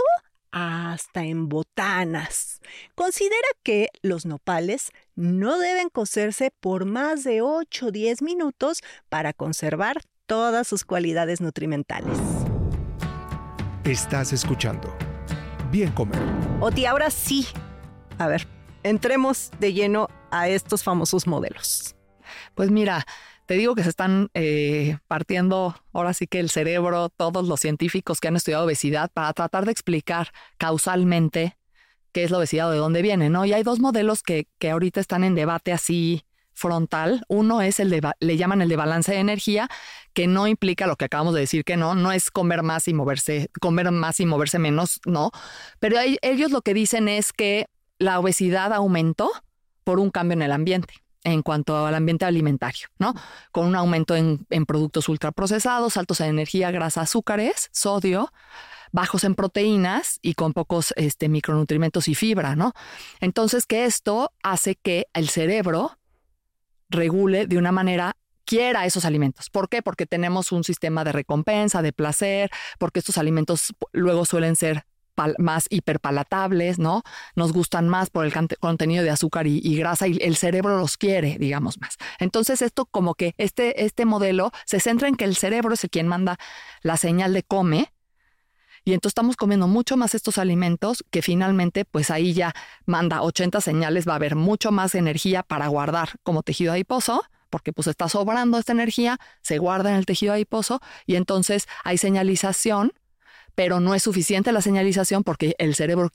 hasta 0.52 1.24
en 1.24 1.48
botanas. 1.48 2.60
Considera 2.94 3.48
que 3.62 3.88
los 4.02 4.26
nopales 4.26 4.90
no 5.16 5.58
deben 5.58 5.88
cocerse 5.88 6.52
por 6.60 6.84
más 6.84 7.24
de 7.24 7.42
8 7.42 7.86
o 7.86 7.90
10 7.90 8.22
minutos 8.22 8.82
para 9.08 9.32
conservar 9.32 10.02
todas 10.26 10.68
sus 10.68 10.84
cualidades 10.84 11.40
nutrimentales. 11.40 12.18
Estás 13.84 14.32
escuchando. 14.32 14.94
Bien 15.70 15.90
comer. 15.92 16.20
Oti, 16.60 16.86
ahora 16.86 17.10
sí. 17.10 17.46
A 18.18 18.28
ver, 18.28 18.46
entremos 18.82 19.50
de 19.58 19.72
lleno 19.72 20.08
a 20.30 20.48
estos 20.48 20.82
famosos 20.82 21.26
modelos. 21.26 21.94
Pues 22.54 22.70
mira, 22.70 23.06
te 23.46 23.54
digo 23.54 23.74
que 23.74 23.82
se 23.82 23.90
están 23.90 24.30
eh, 24.34 24.98
partiendo 25.08 25.74
ahora 25.92 26.14
sí 26.14 26.26
que 26.26 26.40
el 26.40 26.50
cerebro, 26.50 27.08
todos 27.08 27.46
los 27.46 27.60
científicos 27.60 28.20
que 28.20 28.28
han 28.28 28.36
estudiado 28.36 28.64
obesidad, 28.64 29.10
para 29.12 29.32
tratar 29.32 29.64
de 29.64 29.72
explicar 29.72 30.32
causalmente 30.58 31.56
qué 32.12 32.24
es 32.24 32.30
la 32.30 32.38
obesidad 32.38 32.68
o 32.68 32.72
de 32.72 32.78
dónde 32.78 33.02
viene, 33.02 33.30
¿no? 33.30 33.44
Y 33.44 33.52
hay 33.52 33.62
dos 33.62 33.80
modelos 33.80 34.22
que, 34.22 34.48
que 34.58 34.70
ahorita 34.70 35.00
están 35.00 35.24
en 35.24 35.34
debate 35.34 35.72
así 35.72 36.24
frontal. 36.54 37.24
Uno 37.28 37.62
es 37.62 37.80
el 37.80 37.90
de, 37.90 38.00
le 38.20 38.36
llaman 38.36 38.62
el 38.62 38.68
de 38.68 38.76
balance 38.76 39.12
de 39.12 39.18
energía, 39.18 39.68
que 40.12 40.26
no 40.26 40.46
implica 40.46 40.86
lo 40.86 40.96
que 40.96 41.06
acabamos 41.06 41.34
de 41.34 41.40
decir 41.40 41.64
que 41.64 41.76
no, 41.76 41.94
no 41.94 42.12
es 42.12 42.30
comer 42.30 42.62
más 42.62 42.88
y 42.88 42.94
moverse, 42.94 43.50
comer 43.60 43.90
más 43.90 44.20
y 44.20 44.26
moverse 44.26 44.58
menos, 44.58 45.00
no. 45.04 45.30
Pero 45.80 45.96
ellos 46.22 46.50
lo 46.50 46.62
que 46.62 46.74
dicen 46.74 47.08
es 47.08 47.32
que 47.32 47.66
la 48.02 48.18
obesidad 48.18 48.72
aumentó 48.72 49.30
por 49.84 49.98
un 49.98 50.10
cambio 50.10 50.34
en 50.34 50.42
el 50.42 50.52
ambiente 50.52 50.94
en 51.24 51.42
cuanto 51.42 51.86
al 51.86 51.94
ambiente 51.94 52.24
alimentario, 52.24 52.88
¿no? 52.98 53.14
Con 53.52 53.66
un 53.66 53.76
aumento 53.76 54.16
en, 54.16 54.44
productos 54.66 55.08
ultraprocesados, 55.08 55.96
altos 55.96 56.20
en 56.20 56.30
energía, 56.30 56.72
grasa, 56.72 57.02
azúcares, 57.02 57.68
sodio, 57.72 58.32
bajos 58.90 59.22
en 59.22 59.36
proteínas 59.36 60.18
y 60.20 60.34
con 60.34 60.52
pocos 60.52 60.92
este, 60.96 61.28
micronutrientes 61.28 62.08
y 62.08 62.16
fibra, 62.16 62.56
¿no? 62.56 62.72
Entonces, 63.20 63.66
que 63.66 63.84
esto 63.84 64.32
hace 64.42 64.74
que 64.74 65.06
el 65.14 65.28
cerebro 65.28 65.96
regule 66.90 67.46
de 67.46 67.56
una 67.56 67.70
manera 67.70 68.16
quiera 68.44 68.84
esos 68.84 69.04
alimentos. 69.04 69.48
¿Por 69.48 69.68
qué? 69.68 69.80
Porque 69.80 70.06
tenemos 70.06 70.50
un 70.50 70.64
sistema 70.64 71.04
de 71.04 71.12
recompensa, 71.12 71.82
de 71.82 71.92
placer, 71.92 72.50
porque 72.78 72.98
estos 72.98 73.16
alimentos 73.16 73.72
luego 73.92 74.24
suelen 74.24 74.56
ser 74.56 74.84
más 75.38 75.66
hiperpalatables, 75.70 76.78
¿no? 76.78 77.02
Nos 77.34 77.52
gustan 77.52 77.88
más 77.88 78.10
por 78.10 78.24
el 78.24 78.32
contenido 78.60 79.04
de 79.04 79.10
azúcar 79.10 79.46
y, 79.46 79.76
grasa 79.76 80.08
y 80.08 80.18
el 80.20 80.36
cerebro 80.36 80.78
los 80.78 80.96
quiere, 80.96 81.36
digamos 81.38 81.80
más. 81.80 81.96
Entonces 82.18 82.62
esto 82.62 82.86
como 82.86 83.14
que 83.14 83.34
este, 83.38 83.84
este 83.84 84.04
modelo 84.04 84.50
se 84.64 84.80
centra 84.80 85.08
en 85.08 85.16
que 85.16 85.24
el 85.24 85.36
cerebro 85.36 85.74
es 85.74 85.84
el 85.84 85.90
quien 85.90 86.08
manda 86.08 86.38
la 86.82 86.96
señal 86.96 87.32
de 87.32 87.42
come 87.42 87.92
y 88.84 88.94
entonces 88.94 89.12
estamos 89.12 89.36
comiendo 89.36 89.68
mucho 89.68 89.96
más 89.96 90.14
estos 90.14 90.38
alimentos 90.38 91.04
que 91.10 91.22
finalmente 91.22 91.84
pues 91.84 92.10
ahí 92.10 92.32
ya 92.32 92.52
manda 92.84 93.22
80 93.22 93.60
señales, 93.60 94.08
va 94.08 94.12
a 94.12 94.16
haber 94.16 94.34
mucho 94.34 94.72
más 94.72 94.94
energía 94.94 95.42
para 95.42 95.68
guardar 95.68 96.10
como 96.24 96.42
tejido 96.42 96.72
adiposo 96.72 97.22
porque 97.48 97.72
pues 97.72 97.86
está 97.86 98.08
sobrando 98.08 98.58
esta 98.58 98.72
energía, 98.72 99.18
se 99.42 99.58
guarda 99.58 99.90
en 99.90 99.96
el 99.96 100.06
tejido 100.06 100.32
adiposo 100.32 100.80
y 101.06 101.16
entonces 101.16 101.68
hay 101.84 101.98
señalización 101.98 102.92
pero 103.54 103.80
no 103.80 103.94
es 103.94 104.02
suficiente 104.02 104.52
la 104.52 104.62
señalización 104.62 105.24
porque 105.24 105.54
el 105.58 105.74
cerebro, 105.74 106.10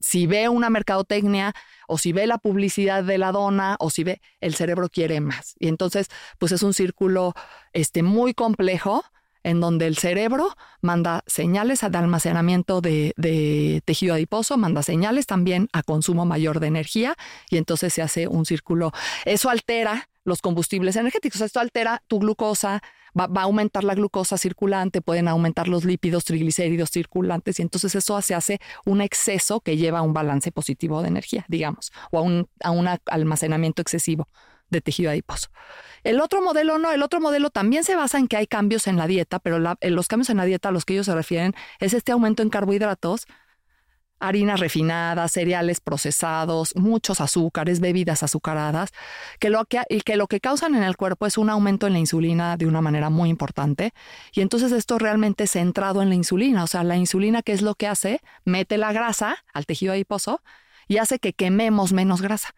si 0.00 0.26
ve 0.26 0.48
una 0.48 0.70
mercadotecnia 0.70 1.54
o 1.86 1.98
si 1.98 2.12
ve 2.12 2.26
la 2.26 2.38
publicidad 2.38 3.04
de 3.04 3.18
la 3.18 3.32
dona 3.32 3.76
o 3.80 3.90
si 3.90 4.04
ve, 4.04 4.20
el 4.40 4.54
cerebro 4.54 4.88
quiere 4.88 5.20
más. 5.20 5.54
Y 5.58 5.68
entonces, 5.68 6.08
pues 6.38 6.52
es 6.52 6.62
un 6.62 6.74
círculo 6.74 7.34
este, 7.72 8.02
muy 8.02 8.34
complejo 8.34 9.04
en 9.44 9.60
donde 9.60 9.86
el 9.86 9.96
cerebro 9.96 10.54
manda 10.82 11.22
señales 11.26 11.80
de 11.80 11.98
almacenamiento 11.98 12.80
de, 12.80 13.14
de, 13.16 13.82
tejido 13.84 14.14
adiposo, 14.14 14.56
manda 14.56 14.82
señales 14.82 15.26
también 15.26 15.68
a 15.72 15.82
consumo 15.82 16.26
mayor 16.26 16.60
de 16.60 16.66
energía 16.66 17.16
y 17.48 17.56
entonces 17.56 17.94
se 17.94 18.02
hace 18.02 18.28
un 18.28 18.44
círculo. 18.44 18.92
Eso 19.24 19.48
altera 19.48 20.08
los 20.24 20.42
combustibles 20.42 20.96
energéticos, 20.96 21.40
esto 21.40 21.60
altera 21.60 22.02
tu 22.06 22.18
glucosa, 22.18 22.82
va, 23.18 23.28
a 23.40 23.44
aumentar 23.44 23.84
la 23.84 23.94
glucosa 23.94 24.38
circulante, 24.38 25.00
pueden 25.00 25.28
aumentar 25.28 25.68
los 25.68 25.84
lípidos, 25.84 26.24
triglicéridos 26.24 26.90
circulantes 26.90 27.58
y 27.58 27.62
entonces 27.62 27.94
eso 27.94 28.20
se 28.22 28.34
hace 28.34 28.60
un 28.84 29.00
exceso 29.00 29.60
que 29.60 29.76
lleva 29.76 30.00
a 30.00 30.02
un 30.02 30.12
balance 30.12 30.52
positivo 30.52 31.02
de 31.02 31.08
energía, 31.08 31.44
digamos, 31.48 31.92
o 32.10 32.18
a 32.18 32.70
un, 32.70 32.88
almacenamiento 33.06 33.82
excesivo 33.82 34.28
de 34.70 34.80
tejido 34.80 35.10
adiposo. 35.10 35.48
El 36.04 36.20
otro 36.20 36.42
modelo 36.42 36.78
no, 36.78 36.92
el 36.92 37.02
otro 37.02 37.20
modelo 37.20 37.50
también 37.50 37.84
se 37.84 37.96
basa 37.96 38.18
en 38.18 38.28
que 38.28 38.36
hay 38.36 38.46
cambios 38.46 38.86
en 38.86 38.96
la 38.96 39.06
dieta, 39.06 39.38
pero 39.38 39.58
los 39.58 40.08
cambios 40.08 40.30
en 40.30 40.36
la 40.36 40.44
dieta 40.44 40.68
a 40.68 40.72
los 40.72 40.84
que 40.84 40.94
ellos 40.94 41.06
se 41.06 41.14
refieren 41.14 41.54
es 41.80 41.94
este 41.94 42.12
aumento 42.12 42.42
en 42.42 42.50
carbohidratos 42.50 43.26
harinas 44.20 44.60
refinadas, 44.60 45.32
cereales 45.32 45.80
procesados, 45.80 46.74
muchos 46.76 47.20
azúcares, 47.20 47.80
bebidas 47.80 48.22
azucaradas, 48.22 48.90
que 49.38 49.50
lo 49.50 49.64
que, 49.64 49.82
que 50.04 50.16
lo 50.16 50.26
que 50.26 50.40
causan 50.40 50.74
en 50.74 50.82
el 50.82 50.96
cuerpo 50.96 51.26
es 51.26 51.38
un 51.38 51.50
aumento 51.50 51.86
en 51.86 51.92
la 51.92 51.98
insulina 51.98 52.56
de 52.56 52.66
una 52.66 52.80
manera 52.80 53.10
muy 53.10 53.28
importante. 53.30 53.92
Y 54.32 54.40
entonces 54.40 54.72
esto 54.72 54.98
realmente 54.98 55.46
centrado 55.46 56.02
en 56.02 56.08
la 56.08 56.14
insulina, 56.14 56.64
o 56.64 56.66
sea, 56.66 56.84
la 56.84 56.96
insulina, 56.96 57.42
¿qué 57.42 57.52
es 57.52 57.62
lo 57.62 57.74
que 57.74 57.86
hace? 57.86 58.20
Mete 58.44 58.78
la 58.78 58.92
grasa 58.92 59.44
al 59.52 59.66
tejido 59.66 59.92
adiposo 59.92 60.42
y 60.88 60.98
hace 60.98 61.18
que 61.18 61.32
quememos 61.32 61.92
menos 61.92 62.22
grasa. 62.22 62.54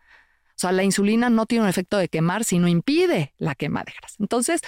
O 0.61 0.69
sea, 0.69 0.73
la 0.73 0.85
insulina 0.85 1.31
no 1.31 1.47
tiene 1.47 1.63
un 1.63 1.71
efecto 1.71 1.97
de 1.97 2.09
quemar, 2.09 2.45
sino 2.45 2.69
impide 2.69 3.33
la 3.39 3.55
quema 3.55 3.83
de 3.83 3.95
grasa. 3.99 4.17
Entonces, 4.19 4.61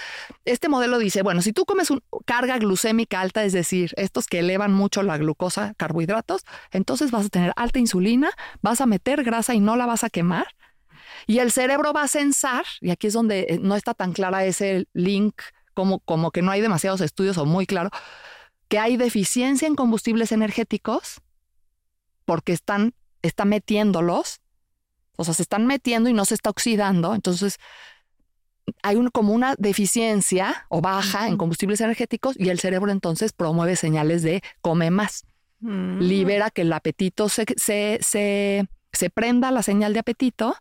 este 0.43 0.67
modelo 0.67 0.97
dice, 0.97 1.21
bueno, 1.21 1.43
si 1.43 1.53
tú 1.53 1.65
comes 1.65 1.91
una 1.91 2.01
carga 2.25 2.57
glucémica 2.57 3.21
alta, 3.21 3.43
es 3.43 3.53
decir, 3.53 3.93
estos 3.95 4.25
que 4.25 4.39
elevan 4.39 4.73
mucho 4.73 5.03
la 5.03 5.19
glucosa, 5.19 5.75
carbohidratos, 5.77 6.45
entonces 6.71 7.11
vas 7.11 7.27
a 7.27 7.29
tener 7.29 7.53
alta 7.57 7.77
insulina, 7.77 8.31
vas 8.63 8.81
a 8.81 8.87
meter 8.87 9.23
grasa 9.23 9.53
y 9.53 9.59
no 9.59 9.75
la 9.75 9.85
vas 9.85 10.03
a 10.03 10.09
quemar. 10.09 10.47
Y 11.27 11.37
el 11.37 11.51
cerebro 11.51 11.93
va 11.93 12.01
a 12.01 12.07
censar, 12.07 12.65
y 12.81 12.89
aquí 12.89 13.05
es 13.05 13.13
donde 13.13 13.41
eh, 13.41 13.59
no 13.61 13.75
está 13.75 13.93
tan 13.93 14.13
clara 14.13 14.45
ese 14.45 14.87
link, 14.93 15.43
como, 15.75 15.99
como 15.99 16.31
que 16.31 16.41
no 16.41 16.49
hay 16.49 16.61
demasiados 16.61 17.01
estudios 17.01 17.37
o 17.37 17.45
muy 17.45 17.67
claro, 17.67 17.91
que 18.67 18.79
hay 18.79 18.97
deficiencia 18.97 19.67
en 19.67 19.75
combustibles 19.75 20.31
energéticos 20.31 21.21
porque 22.25 22.51
están, 22.51 22.95
está 23.21 23.45
metiéndolos 23.45 24.39
o 25.15 25.23
sea, 25.23 25.33
se 25.33 25.43
están 25.43 25.65
metiendo 25.65 26.09
y 26.09 26.13
no 26.13 26.25
se 26.25 26.35
está 26.35 26.49
oxidando. 26.49 27.13
Entonces, 27.13 27.57
hay 28.81 28.95
un, 28.95 29.09
como 29.09 29.33
una 29.33 29.55
deficiencia 29.57 30.65
o 30.69 30.81
baja 30.81 31.27
en 31.27 31.37
combustibles 31.37 31.81
energéticos 31.81 32.35
y 32.37 32.49
el 32.49 32.59
cerebro 32.59 32.91
entonces 32.91 33.33
promueve 33.33 33.75
señales 33.75 34.23
de 34.23 34.41
come 34.61 34.89
más. 34.91 35.25
Mm. 35.59 35.99
Libera 35.99 36.49
que 36.49 36.61
el 36.61 36.73
apetito 36.73 37.29
se, 37.29 37.45
se, 37.57 37.99
se, 38.01 38.67
se 38.91 39.09
prenda 39.09 39.51
la 39.51 39.63
señal 39.63 39.93
de 39.93 39.99
apetito 39.99 40.55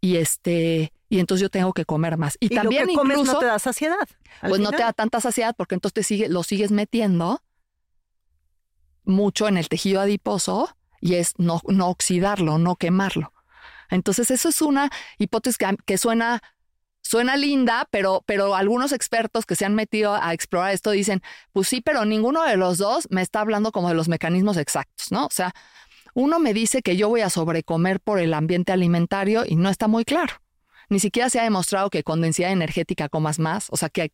y 0.00 0.16
este 0.16 0.92
y 1.10 1.20
entonces 1.20 1.42
yo 1.42 1.48
tengo 1.48 1.72
que 1.72 1.86
comer 1.86 2.18
más. 2.18 2.36
Y, 2.38 2.52
Y 2.52 2.54
también 2.54 2.82
lo 2.82 2.88
que 2.88 2.94
comes 2.94 3.18
incluso 3.18 3.32
no 3.34 3.38
te 3.38 3.46
da 3.46 3.58
saciedad. 3.58 4.08
pues 4.42 4.60
no 4.60 4.70
te 4.70 4.82
da 4.82 4.92
tanta 4.92 5.20
saciedad 5.20 5.54
porque 5.56 5.74
entonces 5.74 5.94
te 5.94 6.02
sigue, 6.02 6.28
lo 6.28 6.42
sigues 6.42 6.70
metiendo 6.70 7.42
mucho 9.04 9.48
en 9.48 9.56
el 9.56 9.68
tejido 9.68 10.02
adiposo 10.02 10.68
y 11.00 11.14
es 11.14 11.32
no, 11.38 11.62
no 11.66 11.88
oxidarlo, 11.88 12.58
no 12.58 12.76
quemarlo. 12.76 13.32
Entonces 13.90 14.30
eso 14.30 14.48
es 14.48 14.62
una 14.62 14.90
hipótesis 15.18 15.58
que, 15.84 15.98
suena, 15.98 16.40
suena 17.02 17.36
linda, 17.36 17.88
pero, 17.90 18.22
pero 18.26 18.54
algunos 18.54 18.92
expertos 18.92 19.46
que 19.46 19.56
se 19.56 19.64
han 19.64 19.74
metido 19.74 20.14
a 20.14 20.34
explorar 20.34 20.72
esto 20.72 20.90
dicen, 20.90 21.22
pues 21.52 21.68
sí, 21.68 21.80
pero 21.80 22.04
ninguno 22.04 22.42
de 22.44 22.56
los 22.56 22.78
dos 22.78 23.08
me 23.10 23.22
está 23.22 23.40
hablando 23.40 23.72
como 23.72 23.88
de 23.88 23.94
los 23.94 24.08
mecanismos 24.08 24.56
exactos, 24.56 25.10
¿no? 25.10 25.26
O 25.26 25.30
sea, 25.30 25.52
uno 26.14 26.38
me 26.38 26.54
dice 26.54 26.82
que 26.82 26.96
yo 26.96 27.08
voy 27.08 27.20
a 27.20 27.30
sobrecomer 27.30 28.00
por 28.00 28.18
el 28.18 28.34
ambiente 28.34 28.72
alimentario 28.72 29.44
y 29.46 29.56
no 29.56 29.68
está 29.68 29.88
muy 29.88 30.04
claro. 30.04 30.34
Ni 30.88 31.00
siquiera 31.00 31.28
se 31.28 31.38
ha 31.38 31.44
demostrado 31.44 31.90
que 31.90 32.02
con 32.02 32.20
densidad 32.20 32.50
energética 32.50 33.08
comas 33.08 33.38
más, 33.38 33.68
o 33.70 33.76
sea, 33.76 33.88
que, 33.90 34.10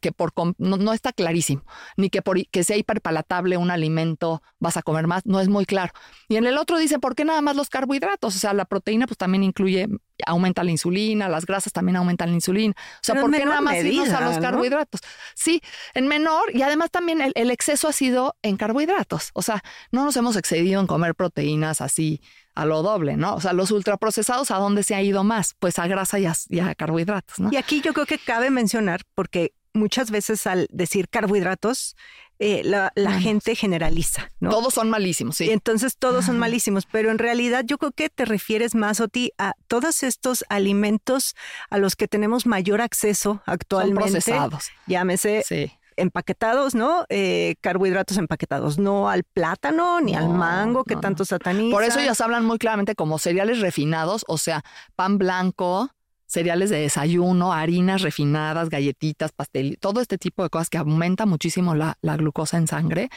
que 0.00 0.12
por 0.12 0.32
no, 0.58 0.76
no 0.76 0.92
está 0.92 1.12
clarísimo, 1.12 1.64
ni 1.96 2.10
que 2.10 2.22
por 2.22 2.44
que 2.46 2.64
sea 2.64 2.76
hiperpalatable 2.76 3.56
un 3.56 3.70
alimento 3.70 4.42
vas 4.58 4.76
a 4.76 4.82
comer 4.82 5.06
más, 5.06 5.26
no 5.26 5.40
es 5.40 5.48
muy 5.48 5.66
claro. 5.66 5.92
Y 6.28 6.36
en 6.36 6.46
el 6.46 6.58
otro 6.58 6.78
dice, 6.78 6.98
¿por 6.98 7.14
qué 7.14 7.24
nada 7.24 7.40
más 7.40 7.56
los 7.56 7.68
carbohidratos? 7.68 8.36
O 8.36 8.38
sea, 8.38 8.52
la 8.52 8.64
proteína 8.64 9.06
pues 9.06 9.18
también 9.18 9.42
incluye, 9.42 9.88
aumenta 10.26 10.64
la 10.64 10.70
insulina, 10.70 11.28
las 11.28 11.46
grasas 11.46 11.72
también 11.72 11.96
aumentan 11.96 12.30
la 12.30 12.34
insulina. 12.34 12.74
O 12.76 13.00
sea, 13.02 13.14
Pero 13.14 13.26
¿por 13.26 13.36
qué 13.36 13.44
nada 13.44 13.60
más 13.60 13.76
irnos 13.76 14.08
a 14.08 14.12
medida, 14.12 14.20
los 14.20 14.36
¿no? 14.36 14.42
carbohidratos? 14.42 15.00
Sí, 15.34 15.60
en 15.94 16.08
menor 16.08 16.54
y 16.54 16.62
además 16.62 16.90
también 16.90 17.20
el, 17.20 17.32
el 17.34 17.50
exceso 17.50 17.88
ha 17.88 17.92
sido 17.92 18.36
en 18.42 18.56
carbohidratos. 18.56 19.30
O 19.34 19.42
sea, 19.42 19.62
no 19.90 20.04
nos 20.04 20.16
hemos 20.16 20.36
excedido 20.36 20.80
en 20.80 20.86
comer 20.86 21.14
proteínas 21.14 21.80
así 21.80 22.20
a 22.54 22.64
lo 22.66 22.82
doble, 22.82 23.16
¿no? 23.16 23.34
O 23.34 23.40
sea, 23.40 23.52
los 23.52 23.70
ultraprocesados, 23.70 24.50
¿a 24.50 24.56
dónde 24.56 24.82
se 24.82 24.94
ha 24.94 25.02
ido 25.02 25.24
más? 25.24 25.54
Pues 25.58 25.78
a 25.78 25.86
grasa 25.86 26.18
y 26.18 26.26
a, 26.26 26.34
y 26.48 26.60
a 26.60 26.74
carbohidratos, 26.74 27.38
¿no? 27.38 27.50
Y 27.50 27.56
aquí 27.56 27.80
yo 27.80 27.92
creo 27.94 28.06
que 28.06 28.18
cabe 28.18 28.50
mencionar, 28.50 29.02
porque 29.14 29.54
muchas 29.72 30.10
veces 30.10 30.46
al 30.46 30.68
decir 30.70 31.08
carbohidratos, 31.08 31.96
eh, 32.44 32.62
la, 32.64 33.20
gente 33.20 33.54
generaliza, 33.54 34.28
¿no? 34.40 34.50
Todos 34.50 34.74
son 34.74 34.90
malísimos, 34.90 35.36
sí. 35.36 35.44
Y 35.44 35.50
entonces 35.50 35.96
todos 35.96 36.24
son 36.24 36.40
malísimos, 36.40 36.86
pero 36.86 37.12
en 37.12 37.18
realidad 37.18 37.62
yo 37.64 37.78
creo 37.78 37.92
que 37.92 38.08
te 38.08 38.24
refieres 38.24 38.74
más, 38.74 38.98
Oti, 38.98 39.30
a 39.38 39.52
todos 39.68 40.02
estos 40.02 40.44
alimentos 40.48 41.36
a 41.70 41.78
los 41.78 41.94
que 41.94 42.08
tenemos 42.08 42.44
mayor 42.44 42.80
acceso 42.80 43.34
son 43.34 43.42
actualmente. 43.46 44.10
procesados. 44.10 44.70
Llámese 44.88 45.44
Sí. 45.46 45.70
empaquetados, 45.96 46.74
¿no? 46.74 47.04
Eh, 47.10 47.54
carbohidratos 47.60 48.16
empaquetados, 48.16 48.76
no 48.76 49.08
al 49.08 49.22
plátano 49.22 50.00
ni 50.00 50.16
al 50.16 50.28
mango 50.28 50.82
que 50.82 50.96
no, 50.96 51.00
tanto 51.00 51.24
satanizan. 51.24 51.70
Por 51.70 51.84
eso 51.84 52.00
ellos 52.00 52.20
hablan 52.20 52.44
muy 52.44 52.58
claramente 52.58 52.96
como 52.96 53.18
cereales 53.18 53.60
refinados, 53.60 54.24
o 54.26 54.36
sea, 54.36 54.64
pan 54.96 55.16
blanco, 55.16 55.90
cereales 56.32 56.70
de 56.70 56.78
desayuno, 56.78 57.52
harinas 57.52 58.00
refinadas, 58.00 58.70
galletitas, 58.70 59.32
pastel, 59.32 59.76
todo 59.78 60.00
este 60.00 60.16
tipo 60.16 60.42
de 60.42 60.48
cosas 60.48 60.70
que 60.70 60.78
aumenta 60.78 61.26
muchísimo 61.26 61.74
la, 61.74 61.98
glucosa 62.00 62.56
en 62.56 62.66
sangre 62.66 63.10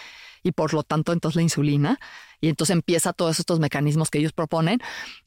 y 0.43 0.51
por 0.51 0.73
lo 0.73 0.83
tanto 0.83 1.13
entonces 1.13 1.37
la 1.37 1.41
insulina. 1.41 1.97
Y 2.41 2.49
entonces 2.49 2.73
empieza 2.73 3.13
todos 3.13 3.39
estos 3.39 3.61
mecanismos 3.61 4.11
que 4.11 4.19
ellos 4.19 4.33
proponen. 4.33 4.81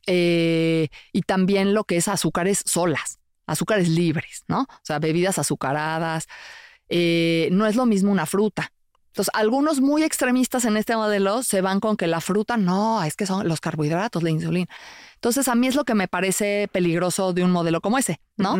Eh, 0.06 0.88
y 1.12 1.22
también 1.22 1.72
lo 1.72 1.84
que 1.84 1.96
es 1.96 2.08
azúcares 2.08 2.62
solas, 2.66 3.20
azúcares 3.46 3.88
libres, 3.88 4.44
¿no? 4.48 4.60
O 4.60 4.80
sea, 4.82 4.98
bebidas 4.98 5.38
azucaradas. 5.38 6.26
Eh, 6.90 7.48
no 7.52 7.66
es 7.66 7.74
lo 7.74 7.86
mismo 7.86 8.12
una 8.12 8.26
fruta. 8.26 8.70
Entonces, 9.18 9.34
algunos 9.34 9.80
muy 9.80 10.04
extremistas 10.04 10.64
en 10.64 10.76
este 10.76 10.94
modelo 10.94 11.42
se 11.42 11.60
van 11.60 11.80
con 11.80 11.96
que 11.96 12.06
la 12.06 12.20
fruta 12.20 12.56
no, 12.56 13.02
es 13.02 13.16
que 13.16 13.26
son 13.26 13.48
los 13.48 13.60
carbohidratos, 13.60 14.22
la 14.22 14.30
insulina. 14.30 14.68
Entonces, 15.14 15.48
a 15.48 15.56
mí 15.56 15.66
es 15.66 15.74
lo 15.74 15.84
que 15.84 15.96
me 15.96 16.06
parece 16.06 16.68
peligroso 16.70 17.32
de 17.32 17.42
un 17.42 17.50
modelo 17.50 17.80
como 17.80 17.98
ese, 17.98 18.20
¿no? 18.36 18.56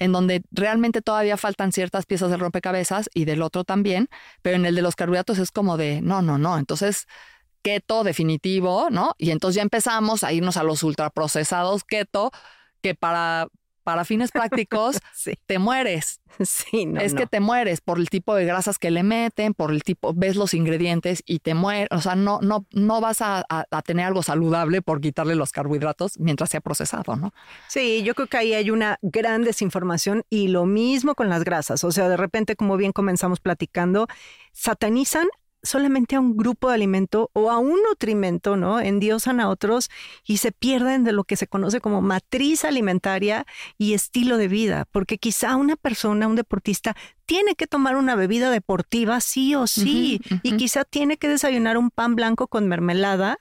En 0.00 0.12
donde 0.12 0.42
realmente 0.50 1.00
todavía 1.00 1.38
faltan 1.38 1.72
ciertas 1.72 2.04
piezas 2.04 2.30
del 2.30 2.40
rompecabezas 2.40 3.08
y 3.14 3.24
del 3.24 3.40
otro 3.40 3.64
también, 3.64 4.10
pero 4.42 4.56
en 4.56 4.66
el 4.66 4.74
de 4.74 4.82
los 4.82 4.96
carbohidratos 4.96 5.38
es 5.38 5.50
como 5.50 5.78
de 5.78 6.02
no, 6.02 6.20
no, 6.20 6.36
no. 6.36 6.58
Entonces, 6.58 7.06
keto 7.62 8.04
definitivo, 8.04 8.88
¿no? 8.90 9.14
Y 9.16 9.30
entonces 9.30 9.56
ya 9.56 9.62
empezamos 9.62 10.24
a 10.24 10.32
irnos 10.34 10.58
a 10.58 10.62
los 10.62 10.82
ultraprocesados 10.82 11.84
keto, 11.84 12.32
que 12.82 12.94
para, 12.94 13.48
para 13.82 14.04
fines 14.04 14.30
prácticos 14.30 14.98
Sí, 15.14 15.34
te 15.46 15.58
mueres 15.58 16.20
sí, 16.42 16.86
no, 16.86 17.00
es 17.00 17.12
no. 17.12 17.20
que 17.20 17.26
te 17.26 17.40
mueres 17.40 17.80
por 17.82 17.98
el 17.98 18.08
tipo 18.08 18.34
de 18.34 18.46
grasas 18.46 18.78
que 18.78 18.90
le 18.90 19.02
meten, 19.02 19.52
por 19.52 19.70
el 19.70 19.82
tipo, 19.82 20.14
ves 20.14 20.34
los 20.36 20.54
ingredientes 20.54 21.22
y 21.26 21.40
te 21.40 21.52
mueres. 21.54 21.88
O 21.90 22.00
sea, 22.00 22.14
no, 22.16 22.40
no, 22.40 22.64
no 22.72 23.00
vas 23.02 23.20
a, 23.20 23.44
a- 23.50 23.66
a 23.70 23.82
tener 23.82 24.06
algo 24.06 24.22
saludable 24.22 24.80
por 24.80 25.00
quitarle 25.02 25.34
los 25.34 25.52
carbohidratos 25.52 26.18
mientras 26.18 26.48
sea 26.50 26.60
procesado, 26.62 27.16
¿no? 27.16 27.34
Sí, 27.68 28.02
yo 28.02 28.14
creo 28.14 28.28
que 28.28 28.38
ahí 28.38 28.54
hay 28.54 28.70
una 28.70 28.98
gran 29.02 29.42
desinformación 29.42 30.24
y 30.30 30.48
lo 30.48 30.64
mismo 30.64 31.14
con 31.14 31.28
las 31.28 31.44
grasas. 31.44 31.84
O 31.84 31.92
sea, 31.92 32.08
de 32.08 32.16
repente, 32.16 32.56
como 32.56 32.76
bien 32.78 32.92
comenzamos 32.92 33.40
platicando, 33.40 34.06
satanizan 34.52 35.28
solamente 35.62 36.16
a 36.16 36.20
un 36.20 36.36
grupo 36.36 36.68
de 36.68 36.74
alimento 36.74 37.30
o 37.34 37.50
a 37.50 37.58
un 37.58 37.78
nutrimento, 37.88 38.56
¿no? 38.56 38.80
Endiosan 38.80 39.40
a 39.40 39.48
otros 39.48 39.90
y 40.24 40.38
se 40.38 40.52
pierden 40.52 41.04
de 41.04 41.12
lo 41.12 41.24
que 41.24 41.36
se 41.36 41.46
conoce 41.46 41.80
como 41.80 42.02
matriz 42.02 42.64
alimentaria 42.64 43.46
y 43.78 43.94
estilo 43.94 44.36
de 44.36 44.48
vida, 44.48 44.86
porque 44.90 45.18
quizá 45.18 45.56
una 45.56 45.76
persona, 45.76 46.26
un 46.26 46.36
deportista, 46.36 46.96
tiene 47.26 47.54
que 47.54 47.66
tomar 47.66 47.96
una 47.96 48.16
bebida 48.16 48.50
deportiva 48.50 49.20
sí 49.20 49.54
o 49.54 49.66
sí, 49.66 50.20
y 50.42 50.56
quizá 50.56 50.84
tiene 50.84 51.16
que 51.16 51.28
desayunar 51.28 51.78
un 51.78 51.90
pan 51.90 52.14
blanco 52.16 52.48
con 52.48 52.68
mermelada 52.68 53.38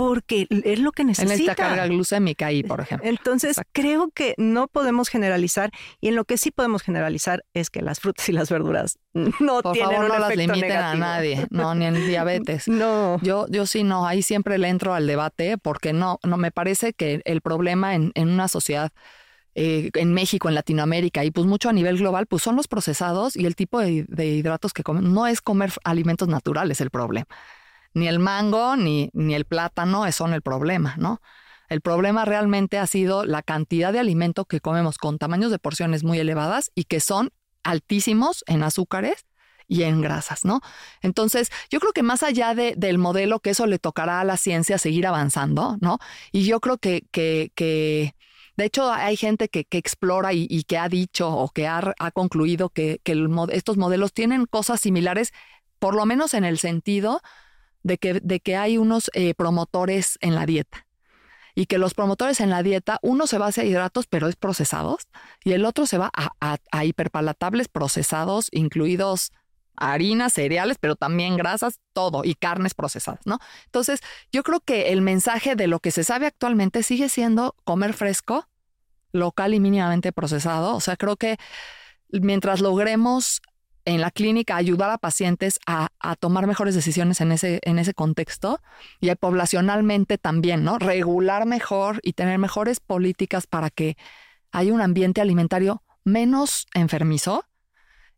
porque 0.00 0.46
es 0.50 0.78
lo 0.78 0.92
que 0.92 1.02
En 1.02 1.08
necesita. 1.08 1.34
esta 1.52 1.54
carga 1.54 1.86
glucémica 1.86 2.46
ahí, 2.46 2.62
por 2.62 2.80
ejemplo. 2.80 3.06
Entonces, 3.08 3.50
Exacto. 3.50 3.70
creo 3.72 4.10
que 4.14 4.34
no 4.38 4.66
podemos 4.66 5.08
generalizar 5.08 5.70
y 6.00 6.08
en 6.08 6.16
lo 6.16 6.24
que 6.24 6.38
sí 6.38 6.50
podemos 6.50 6.82
generalizar 6.82 7.44
es 7.52 7.68
que 7.68 7.82
las 7.82 8.00
frutas 8.00 8.28
y 8.28 8.32
las 8.32 8.48
verduras 8.50 8.98
no 9.12 9.60
Por 9.60 9.72
tienen 9.72 9.90
favor, 9.92 10.10
un 10.10 10.12
no 10.12 10.18
las 10.18 10.36
limiten 10.36 10.72
a 10.72 10.94
nadie, 10.94 11.46
no, 11.50 11.74
ni 11.74 11.84
en 11.84 11.94
diabetes. 12.06 12.66
No. 12.80 13.18
Yo, 13.20 13.46
yo 13.50 13.66
sí 13.66 13.84
no, 13.84 14.06
ahí 14.06 14.22
siempre 14.22 14.56
le 14.56 14.68
entro 14.68 14.94
al 14.94 15.06
debate 15.06 15.58
porque 15.58 15.92
no, 15.92 16.18
no 16.22 16.36
me 16.38 16.50
parece 16.50 16.94
que 16.94 17.20
el 17.24 17.42
problema 17.42 17.94
en, 17.94 18.12
en 18.14 18.28
una 18.30 18.48
sociedad 18.48 18.90
eh, 19.54 19.90
en 19.94 20.14
México, 20.14 20.48
en 20.48 20.54
Latinoamérica 20.54 21.24
y 21.24 21.30
pues 21.30 21.46
mucho 21.46 21.68
a 21.68 21.72
nivel 21.72 21.98
global, 21.98 22.26
pues 22.26 22.42
son 22.42 22.56
los 22.56 22.68
procesados 22.68 23.36
y 23.36 23.44
el 23.46 23.54
tipo 23.54 23.80
de, 23.80 24.06
de 24.08 24.26
hidratos 24.26 24.72
que 24.72 24.82
comen. 24.82 25.12
No 25.12 25.26
es 25.26 25.42
comer 25.42 25.72
alimentos 25.84 26.28
naturales 26.28 26.80
el 26.80 26.90
problema. 26.90 27.26
Ni 27.94 28.08
el 28.08 28.18
mango 28.18 28.76
ni, 28.76 29.10
ni 29.12 29.34
el 29.34 29.44
plátano 29.44 30.10
son 30.12 30.32
el 30.32 30.42
problema, 30.42 30.94
¿no? 30.98 31.20
El 31.68 31.80
problema 31.80 32.24
realmente 32.24 32.78
ha 32.78 32.86
sido 32.86 33.24
la 33.24 33.42
cantidad 33.42 33.92
de 33.92 34.00
alimento 34.00 34.44
que 34.44 34.60
comemos 34.60 34.98
con 34.98 35.18
tamaños 35.18 35.52
de 35.52 35.58
porciones 35.58 36.02
muy 36.02 36.18
elevadas 36.18 36.72
y 36.74 36.84
que 36.84 36.98
son 36.98 37.30
altísimos 37.62 38.42
en 38.48 38.62
azúcares 38.64 39.24
y 39.68 39.84
en 39.84 40.00
grasas, 40.00 40.44
¿no? 40.44 40.60
Entonces, 41.00 41.50
yo 41.70 41.78
creo 41.78 41.92
que 41.92 42.02
más 42.02 42.24
allá 42.24 42.54
de, 42.56 42.74
del 42.76 42.98
modelo, 42.98 43.38
que 43.38 43.50
eso 43.50 43.66
le 43.66 43.78
tocará 43.78 44.20
a 44.20 44.24
la 44.24 44.36
ciencia 44.36 44.78
seguir 44.78 45.06
avanzando, 45.06 45.76
¿no? 45.80 46.00
Y 46.32 46.44
yo 46.44 46.58
creo 46.58 46.78
que, 46.78 47.06
que, 47.12 47.52
que 47.54 48.16
de 48.56 48.64
hecho, 48.64 48.92
hay 48.92 49.16
gente 49.16 49.48
que, 49.48 49.64
que 49.64 49.78
explora 49.78 50.32
y, 50.32 50.48
y 50.50 50.64
que 50.64 50.76
ha 50.76 50.88
dicho 50.88 51.30
o 51.30 51.50
que 51.50 51.68
ha, 51.68 51.94
ha 51.98 52.10
concluido 52.10 52.70
que, 52.70 53.00
que 53.04 53.14
estos 53.52 53.76
modelos 53.76 54.12
tienen 54.12 54.46
cosas 54.46 54.80
similares, 54.80 55.32
por 55.78 55.94
lo 55.94 56.04
menos 56.04 56.34
en 56.34 56.44
el 56.44 56.58
sentido 56.58 57.22
de 57.82 57.98
que, 57.98 58.14
de 58.14 58.40
que 58.40 58.56
hay 58.56 58.78
unos 58.78 59.10
eh, 59.14 59.34
promotores 59.34 60.18
en 60.20 60.34
la 60.34 60.46
dieta. 60.46 60.86
Y 61.54 61.66
que 61.66 61.78
los 61.78 61.94
promotores 61.94 62.40
en 62.40 62.50
la 62.50 62.62
dieta, 62.62 62.98
uno 63.02 63.26
se 63.26 63.36
va 63.38 63.48
hacia 63.48 63.64
hidratos, 63.64 64.06
pero 64.06 64.28
es 64.28 64.36
procesados, 64.36 65.08
y 65.44 65.52
el 65.52 65.64
otro 65.64 65.84
se 65.86 65.98
va 65.98 66.10
a, 66.16 66.30
a- 66.40 66.58
a 66.70 66.84
hiperpalatables 66.84 67.68
procesados, 67.68 68.48
incluidos 68.52 69.32
harinas, 69.76 70.34
cereales, 70.34 70.76
pero 70.78 70.94
también 70.94 71.36
grasas, 71.36 71.80
todo, 71.92 72.22
y 72.24 72.34
carnes 72.34 72.74
procesadas, 72.74 73.20
¿no? 73.24 73.38
Entonces, 73.64 74.00
yo 74.30 74.42
creo 74.42 74.60
que 74.60 74.92
el 74.92 75.00
mensaje 75.00 75.56
de 75.56 75.66
lo 75.66 75.80
que 75.80 75.90
se 75.90 76.04
sabe 76.04 76.26
actualmente 76.26 76.82
sigue 76.82 77.08
siendo 77.08 77.56
comer 77.64 77.94
fresco, 77.94 78.46
local 79.12 79.54
y 79.54 79.60
mínimamente 79.60 80.12
procesado. 80.12 80.76
O 80.76 80.80
sea, 80.80 80.96
creo 80.96 81.16
que 81.16 81.36
mientras 82.10 82.60
logremos 82.60 83.40
en 83.84 84.00
la 84.00 84.10
clínica 84.10 84.56
ayudar 84.56 84.90
a 84.90 84.98
pacientes 84.98 85.58
a, 85.66 85.88
a 85.98 86.16
tomar 86.16 86.46
mejores 86.46 86.74
decisiones 86.74 87.20
en 87.20 87.32
ese, 87.32 87.60
en 87.62 87.78
ese 87.78 87.94
contexto 87.94 88.60
y 89.00 89.14
poblacionalmente 89.14 90.18
también, 90.18 90.64
¿no? 90.64 90.78
Regular 90.78 91.46
mejor 91.46 92.00
y 92.02 92.12
tener 92.12 92.38
mejores 92.38 92.80
políticas 92.80 93.46
para 93.46 93.70
que 93.70 93.96
haya 94.52 94.72
un 94.72 94.80
ambiente 94.80 95.20
alimentario 95.20 95.82
menos 96.04 96.66
enfermizo 96.74 97.44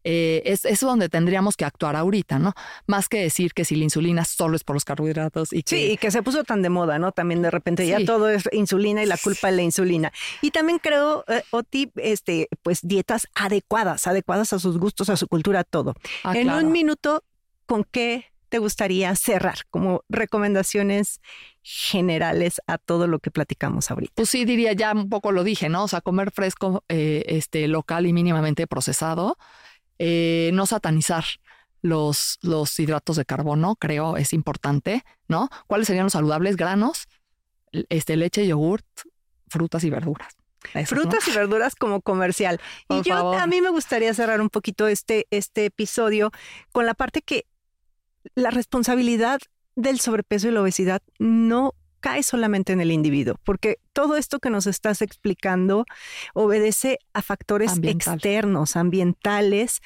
eh, 0.04 0.42
es, 0.44 0.64
es, 0.64 0.80
donde 0.80 1.08
tendríamos 1.08 1.56
que 1.56 1.64
actuar 1.64 1.96
ahorita, 1.96 2.38
¿no? 2.38 2.54
Más 2.86 3.08
que 3.08 3.20
decir 3.20 3.52
que 3.54 3.64
si 3.64 3.76
la 3.76 3.84
insulina 3.84 4.24
solo 4.24 4.56
es 4.56 4.64
por 4.64 4.74
los 4.74 4.84
carbohidratos 4.84 5.52
y 5.52 5.62
que... 5.62 5.76
Sí, 5.76 5.92
y 5.92 5.96
que 5.96 6.10
se 6.10 6.22
puso 6.22 6.44
tan 6.44 6.62
de 6.62 6.70
moda, 6.70 6.98
¿no? 6.98 7.12
También 7.12 7.42
de 7.42 7.50
repente 7.50 7.86
ya 7.86 8.04
todo 8.04 8.28
es 8.28 8.48
insulina 8.52 9.02
y 9.02 9.06
la 9.06 9.16
culpa 9.16 9.48
es 9.50 9.56
la 9.56 9.62
insulina. 9.62 10.12
Y 10.40 10.50
también 10.50 10.78
creo, 10.78 11.24
eh, 11.28 11.42
Oti, 11.50 11.90
este, 11.96 12.48
pues 12.62 12.80
dietas 12.82 13.28
adecuadas, 13.34 14.06
adecuadas 14.06 14.52
a 14.52 14.58
sus 14.58 14.78
gustos, 14.78 15.08
a 15.08 15.16
su 15.16 15.28
cultura, 15.28 15.64
todo. 15.64 15.94
Ah, 16.24 16.36
en 16.36 16.44
claro. 16.44 16.66
un 16.66 16.72
minuto, 16.72 17.24
¿con 17.66 17.84
qué 17.84 18.32
te 18.52 18.58
gustaría 18.58 19.16
cerrar 19.16 19.60
como 19.70 20.04
recomendaciones 20.10 21.22
generales 21.62 22.60
a 22.66 22.76
todo 22.76 23.06
lo 23.06 23.18
que 23.18 23.30
platicamos 23.30 23.90
ahorita? 23.90 24.12
Pues 24.14 24.28
sí, 24.28 24.44
diría, 24.44 24.74
ya 24.74 24.92
un 24.92 25.08
poco 25.08 25.32
lo 25.32 25.42
dije, 25.42 25.70
¿no? 25.70 25.84
O 25.84 25.88
sea, 25.88 26.02
comer 26.02 26.32
fresco, 26.32 26.84
eh, 26.90 27.24
este, 27.28 27.66
local 27.66 28.04
y 28.04 28.12
mínimamente 28.12 28.66
procesado. 28.66 29.38
Eh, 30.04 30.50
no 30.52 30.66
satanizar 30.66 31.24
los, 31.80 32.40
los 32.42 32.76
hidratos 32.80 33.14
de 33.14 33.24
carbono, 33.24 33.76
creo, 33.76 34.16
es 34.16 34.32
importante, 34.32 35.04
¿no? 35.28 35.48
¿Cuáles 35.68 35.86
serían 35.86 36.06
los 36.06 36.14
saludables? 36.14 36.56
Granos, 36.56 37.06
este, 37.70 38.16
leche, 38.16 38.44
yogurt, 38.44 38.84
frutas 39.46 39.84
y 39.84 39.90
verduras. 39.90 40.34
Frutas 40.86 41.24
¿no? 41.28 41.32
y 41.32 41.36
verduras 41.36 41.76
como 41.76 42.00
comercial. 42.00 42.60
Por 42.88 42.98
y 42.98 43.02
yo 43.08 43.14
favor. 43.14 43.36
a 43.36 43.46
mí 43.46 43.60
me 43.60 43.70
gustaría 43.70 44.12
cerrar 44.12 44.40
un 44.40 44.50
poquito 44.50 44.88
este, 44.88 45.28
este 45.30 45.66
episodio 45.66 46.32
con 46.72 46.84
la 46.84 46.94
parte 46.94 47.22
que 47.22 47.46
la 48.34 48.50
responsabilidad 48.50 49.38
del 49.76 50.00
sobrepeso 50.00 50.48
y 50.48 50.50
la 50.50 50.62
obesidad 50.62 51.00
no 51.20 51.74
cae 52.02 52.22
solamente 52.22 52.74
en 52.74 52.82
el 52.82 52.90
individuo, 52.90 53.36
porque 53.44 53.78
todo 53.94 54.16
esto 54.16 54.40
que 54.40 54.50
nos 54.50 54.66
estás 54.66 55.00
explicando 55.00 55.86
obedece 56.34 56.98
a 57.14 57.22
factores 57.22 57.72
Ambiental. 57.72 58.14
externos, 58.14 58.76
ambientales, 58.76 59.80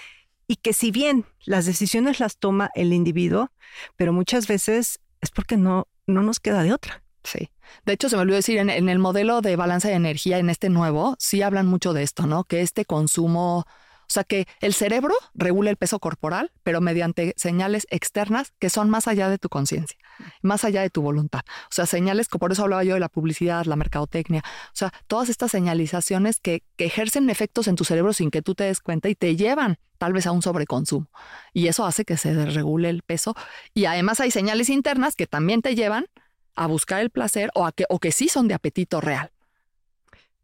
y 0.48 0.57
que 0.57 0.72
si 0.72 0.90
bien 0.90 1.26
las 1.44 1.66
decisiones 1.66 2.18
las 2.18 2.38
toma 2.38 2.70
el 2.74 2.92
individuo, 2.92 3.50
pero 3.96 4.12
muchas 4.12 4.46
veces 4.46 4.98
es 5.20 5.31
porque 5.31 5.57
no, 5.57 5.87
no 6.07 6.22
nos 6.22 6.40
queda 6.40 6.62
de 6.62 6.72
otra. 6.72 7.02
Sí. 7.22 7.50
De 7.85 7.92
hecho, 7.92 8.09
se 8.09 8.16
me 8.16 8.22
olvidó 8.22 8.37
decir, 8.37 8.59
en, 8.59 8.70
en 8.70 8.88
el 8.88 8.98
modelo 8.98 9.40
de 9.42 9.57
balanza 9.57 9.88
de 9.88 9.94
energía, 9.94 10.38
en 10.38 10.48
este 10.48 10.68
nuevo, 10.70 11.16
sí 11.18 11.42
hablan 11.42 11.66
mucho 11.66 11.92
de 11.92 12.02
esto, 12.05 12.26
¿no? 12.26 12.44
Que 12.44 12.61
este 12.62 12.85
consumo, 12.85 13.59
o 13.59 13.64
sea, 14.07 14.22
que 14.22 14.46
el 14.61 14.72
cerebro 14.72 15.14
regula 15.35 15.70
el 15.70 15.76
peso 15.76 15.98
corporal, 15.98 16.52
pero 16.62 16.81
mediante 16.81 17.35
señales 17.37 17.87
externas 17.90 18.52
que 18.61 18.70
son 18.70 18.88
más 18.88 19.09
allá 19.09 19.29
de 19.29 19.38
tu 19.38 19.48
conciencia, 19.48 19.98
más 20.42 20.64
allá 20.64 20.83
de 20.83 20.90
tu 20.90 21.02
voluntad. 21.02 21.40
O 21.64 21.72
sea, 21.72 21.87
señales 21.87 22.29
que 22.29 22.38
por 22.38 22.52
eso 22.52 22.62
hablaba 22.62 22.85
yo 22.85 22.94
de 22.94 23.00
la 23.00 23.09
publicidad, 23.09 23.64
la 23.64 23.76
mercadotecnia, 23.76 24.42
o 24.44 24.70
sea, 24.74 24.92
todas 25.07 25.29
estas 25.29 25.50
señalizaciones 25.50 26.40
que, 26.40 26.62
que 26.76 26.87
ejercen 26.87 27.31
efectos 27.31 27.68
en 27.68 27.76
tu 27.76 27.85
cerebro 27.85 28.12
sin 28.12 28.31
que 28.31 28.42
tú 28.42 28.55
te 28.55 28.64
des 28.64 28.81
cuenta 28.81 29.09
y 29.09 29.14
te 29.14 29.37
llevan 29.37 29.79
tal 29.98 30.12
vez 30.12 30.26
a 30.26 30.33
un 30.33 30.42
sobreconsumo. 30.42 31.09
Y 31.52 31.68
eso 31.68 31.87
hace 31.87 32.05
que 32.05 32.16
se 32.16 32.35
desregule 32.35 32.90
el 32.90 33.02
peso. 33.02 33.35
Y 33.74 33.87
además 33.87 34.20
hay 34.20 34.31
señales 34.31 34.68
internas 34.68 35.16
que 35.16 35.26
también 35.26 35.62
te 35.62 35.74
llevan 35.74 36.07
a 36.55 36.66
buscar 36.66 37.00
el 37.00 37.11
placer 37.11 37.50
o, 37.55 37.66
a 37.66 37.72
que, 37.72 37.85
o 37.88 37.98
que 37.98 38.12
sí 38.12 38.29
son 38.29 38.48
de 38.48 38.55
apetito 38.55 39.00
real. 39.00 39.31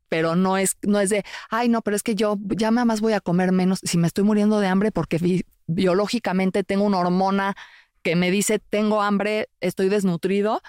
Pero 0.08 0.36
no 0.36 0.58
es, 0.58 0.76
no 0.82 1.00
es 1.00 1.08
de, 1.08 1.24
ay, 1.48 1.70
no, 1.70 1.80
pero 1.80 1.96
es 1.96 2.02
que 2.02 2.14
yo 2.14 2.36
ya 2.40 2.70
nada 2.70 2.84
más 2.84 3.00
voy 3.00 3.14
a 3.14 3.20
comer 3.20 3.50
menos 3.50 3.80
si 3.82 3.96
me 3.96 4.06
estoy 4.06 4.24
muriendo 4.24 4.60
de 4.60 4.66
hambre 4.66 4.92
porque 4.92 5.16
bi- 5.16 5.46
biológicamente 5.66 6.64
tengo 6.64 6.84
una 6.84 6.98
hormona 6.98 7.54
que 8.02 8.16
me 8.16 8.30
dice 8.30 8.58
tengo 8.58 9.02
hambre, 9.02 9.48
estoy 9.60 9.88
desnutrido. 9.88 10.62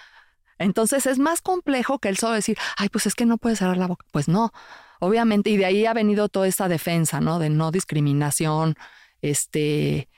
Entonces 0.60 1.06
es 1.08 1.20
más 1.20 1.42
complejo 1.42 2.00
que 2.00 2.10
el 2.10 2.18
solo 2.18 2.36
decir, 2.36 2.58
ay, 2.78 2.90
pues 2.90 3.06
es 3.08 3.16
que 3.16 3.26
no 3.26 3.38
puedes 3.38 3.60
cerrar 3.60 3.78
la 3.78 3.88
boca. 3.88 4.06
Pues 4.12 4.28
no, 4.28 4.52
obviamente, 5.00 5.50
y 5.50 5.58
de 5.58 5.66
ahí 5.66 5.86
ha 5.86 5.94
venido 5.94 6.30
toda 6.30 6.48
esta 6.48 6.68
defensa, 6.68 7.20
¿no? 7.20 7.40
De 7.40 7.50
no 7.50 7.72
discriminación, 7.72 8.76
este, 9.22 10.10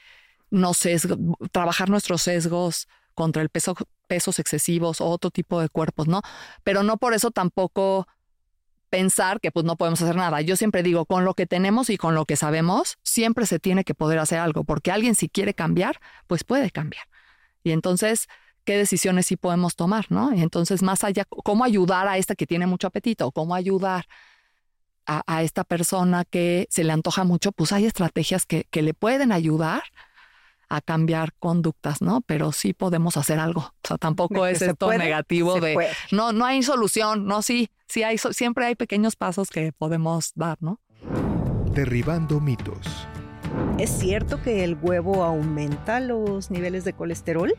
no 0.51 0.73
sesgo, 0.73 1.37
trabajar 1.51 1.89
nuestros 1.89 2.21
sesgos 2.21 2.87
contra 3.13 3.41
el 3.41 3.49
peso, 3.49 3.75
pesos 4.07 4.39
excesivos 4.39 5.01
o 5.01 5.07
otro 5.07 5.31
tipo 5.31 5.61
de 5.61 5.69
cuerpos, 5.69 6.07
¿no? 6.07 6.21
Pero 6.63 6.83
no 6.83 6.97
por 6.97 7.13
eso 7.13 7.31
tampoco 7.31 8.07
pensar 8.89 9.39
que 9.39 9.51
pues 9.51 9.65
no 9.65 9.75
podemos 9.75 10.01
hacer 10.01 10.15
nada. 10.15 10.41
Yo 10.41 10.55
siempre 10.55 10.83
digo, 10.83 11.05
con 11.05 11.25
lo 11.25 11.33
que 11.33 11.45
tenemos 11.45 11.89
y 11.89 11.97
con 11.97 12.15
lo 12.15 12.25
que 12.25 12.35
sabemos, 12.35 12.97
siempre 13.03 13.45
se 13.45 13.59
tiene 13.59 13.83
que 13.83 13.93
poder 13.93 14.19
hacer 14.19 14.39
algo, 14.39 14.63
porque 14.63 14.91
alguien 14.91 15.15
si 15.15 15.29
quiere 15.29 15.53
cambiar, 15.53 15.99
pues 16.27 16.43
puede 16.43 16.71
cambiar. 16.71 17.05
Y 17.63 17.71
entonces, 17.71 18.27
¿qué 18.63 18.77
decisiones 18.77 19.27
sí 19.27 19.37
podemos 19.37 19.75
tomar, 19.75 20.05
no? 20.09 20.33
Y 20.33 20.41
entonces, 20.41 20.81
más 20.83 21.03
allá, 21.03 21.25
¿cómo 21.25 21.63
ayudar 21.63 22.07
a 22.07 22.17
esta 22.17 22.35
que 22.35 22.47
tiene 22.47 22.67
mucho 22.67 22.87
apetito? 22.87 23.31
¿Cómo 23.31 23.55
ayudar 23.55 24.05
a, 25.05 25.23
a 25.27 25.43
esta 25.43 25.63
persona 25.63 26.25
que 26.25 26.67
se 26.69 26.83
le 26.83 26.91
antoja 26.91 27.23
mucho? 27.23 27.51
Pues 27.51 27.71
hay 27.71 27.85
estrategias 27.85 28.45
que, 28.45 28.65
que 28.69 28.81
le 28.81 28.93
pueden 28.93 29.31
ayudar 29.31 29.83
a 30.69 30.81
cambiar 30.81 31.33
conductas, 31.39 32.01
¿no? 32.01 32.21
Pero 32.21 32.51
sí 32.51 32.73
podemos 32.73 33.17
hacer 33.17 33.39
algo. 33.39 33.61
O 33.61 33.87
sea, 33.87 33.97
tampoco 33.97 34.45
es 34.47 34.59
se 34.59 34.71
esto 34.71 34.87
puede, 34.87 34.99
negativo 34.99 35.59
de 35.59 35.73
puede. 35.73 35.89
no, 36.11 36.31
no 36.33 36.45
hay 36.45 36.63
solución, 36.63 37.25
no, 37.25 37.41
sí, 37.41 37.69
sí 37.87 38.03
hay, 38.03 38.17
siempre 38.17 38.65
hay 38.65 38.75
pequeños 38.75 39.15
pasos 39.15 39.49
que 39.49 39.71
podemos 39.71 40.31
dar, 40.35 40.57
¿no? 40.61 40.79
Derribando 41.73 42.39
mitos. 42.39 43.07
¿Es 43.77 43.89
cierto 43.89 44.41
que 44.41 44.63
el 44.63 44.77
huevo 44.81 45.23
aumenta 45.23 45.99
los 45.99 46.49
niveles 46.49 46.85
de 46.85 46.93
colesterol? 46.93 47.53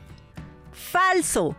Falso. 0.72 1.56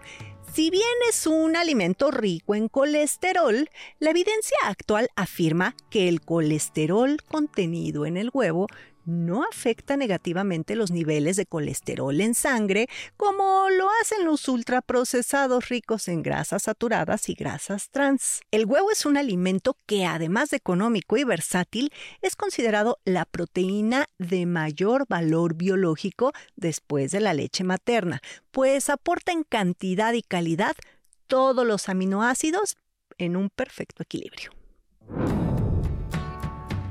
Si 0.53 0.71
bien 0.71 0.83
es 1.07 1.27
un 1.27 1.55
alimento 1.55 2.10
rico 2.10 2.55
en 2.55 2.67
colesterol, 2.67 3.69
la 3.99 4.10
evidencia 4.10 4.57
actual 4.63 5.10
afirma 5.15 5.75
que 5.91 6.07
el 6.07 6.21
colesterol 6.21 7.17
contenido 7.29 8.07
en 8.07 8.17
el 8.17 8.31
huevo 8.33 8.67
no 9.08 9.43
afecta 9.43 9.98
negativamente 9.98 10.76
los 10.76 10.91
niveles 10.91 11.38
de 11.38 11.46
colesterol 11.46 12.20
en 12.20 12.36
sangre 12.36 12.88
como 13.15 13.70
lo 13.70 13.88
hacen 14.02 14.26
los 14.26 14.48
ultraprocesados 14.48 15.70
ricos 15.70 16.08
en 16.10 16.22
grasas 16.22 16.63
saturadas 16.63 17.30
y 17.30 17.34
grasas 17.34 17.89
trans. 17.89 18.41
El 18.52 18.65
huevo 18.65 18.91
es 18.91 19.06
un 19.06 19.17
alimento 19.17 19.78
que 19.86 20.06
además 20.06 20.50
de 20.50 20.58
económico 20.58 21.17
y 21.17 21.24
versátil 21.24 21.91
es 22.22 22.36
considerado 22.36 23.00
la 23.06 23.26
proteína 23.26 24.08
de 24.20 24.46
mayor 24.46 25.06
valor 25.08 25.56
biológico 25.56 26.34
después 26.56 27.12
de 27.12 27.22
la 27.22 27.34
leche 27.34 27.63
materna, 27.63 28.22
pues 28.52 28.89
aporta 28.89 29.32
en 29.32 29.43
cantidad 29.43 30.13
y 30.13 30.22
calidad 30.22 30.76
todos 31.28 31.65
los 31.65 31.88
aminoácidos 31.88 32.76
en 33.17 33.38
un 33.38 33.50
perfecto 33.50 34.04
equilibrio. 34.04 34.52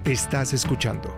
Estás 0.04 0.52
escuchando. 0.52 1.12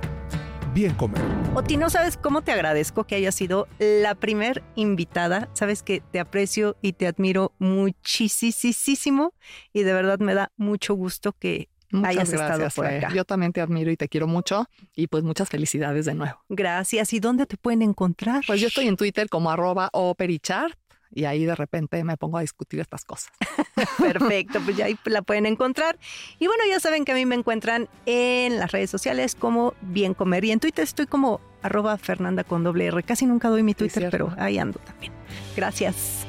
Bien 0.78 0.94
comer. 0.94 1.20
Oti, 1.56 1.76
no 1.76 1.90
sabes 1.90 2.16
cómo 2.16 2.42
te 2.42 2.52
agradezco 2.52 3.02
que 3.02 3.16
hayas 3.16 3.34
sido 3.34 3.66
la 3.80 4.14
primer 4.14 4.62
invitada. 4.76 5.48
Sabes 5.52 5.82
que 5.82 6.00
te 6.12 6.20
aprecio 6.20 6.76
y 6.80 6.92
te 6.92 7.08
admiro 7.08 7.52
muchísimo 7.58 9.34
y 9.72 9.82
de 9.82 9.92
verdad 9.92 10.20
me 10.20 10.34
da 10.34 10.52
mucho 10.56 10.94
gusto 10.94 11.32
que 11.32 11.68
Muchas 11.90 12.10
hayas 12.10 12.30
gracias, 12.30 12.50
estado 12.50 12.70
por 12.76 12.86
acá. 12.86 13.12
Yo 13.12 13.24
también 13.24 13.52
te 13.52 13.60
admiro 13.60 13.90
y 13.90 13.96
te 13.96 14.08
quiero 14.08 14.28
mucho 14.28 14.66
y 14.94 15.08
pues 15.08 15.24
muchas 15.24 15.48
felicidades 15.48 16.04
de 16.04 16.14
nuevo. 16.14 16.44
Gracias. 16.48 17.12
¿Y 17.12 17.18
dónde 17.18 17.46
te 17.46 17.56
pueden 17.56 17.82
encontrar? 17.82 18.44
Pues 18.46 18.60
yo 18.60 18.68
estoy 18.68 18.86
en 18.86 18.94
Twitter 18.94 19.28
como 19.28 19.50
arroba 19.50 19.90
operichart 19.92 20.78
y 21.12 21.24
ahí 21.24 21.44
de 21.44 21.54
repente 21.54 22.02
me 22.04 22.16
pongo 22.16 22.38
a 22.38 22.42
discutir 22.42 22.80
estas 22.80 23.04
cosas. 23.04 23.32
Perfecto, 23.98 24.60
pues 24.64 24.76
ya 24.76 24.86
ahí 24.86 24.98
la 25.04 25.22
pueden 25.22 25.46
encontrar. 25.46 25.98
Y 26.38 26.46
bueno, 26.46 26.64
ya 26.68 26.80
saben 26.80 27.04
que 27.04 27.12
a 27.12 27.14
mí 27.14 27.26
me 27.26 27.34
encuentran 27.34 27.88
en 28.06 28.58
las 28.58 28.72
redes 28.72 28.90
sociales 28.90 29.34
como 29.34 29.74
Bien 29.80 30.14
Comer. 30.14 30.44
Y 30.44 30.52
en 30.52 30.60
Twitter 30.60 30.84
estoy 30.84 31.06
como 31.06 31.40
arroba 31.62 31.96
Fernanda 31.98 32.44
con 32.44 32.62
doble 32.62 32.86
R. 32.86 33.02
Casi 33.02 33.26
nunca 33.26 33.48
doy 33.48 33.62
mi 33.62 33.74
Twitter, 33.74 34.08
pero 34.10 34.32
ahí 34.38 34.58
ando 34.58 34.78
también. 34.80 35.12
Gracias. 35.56 36.27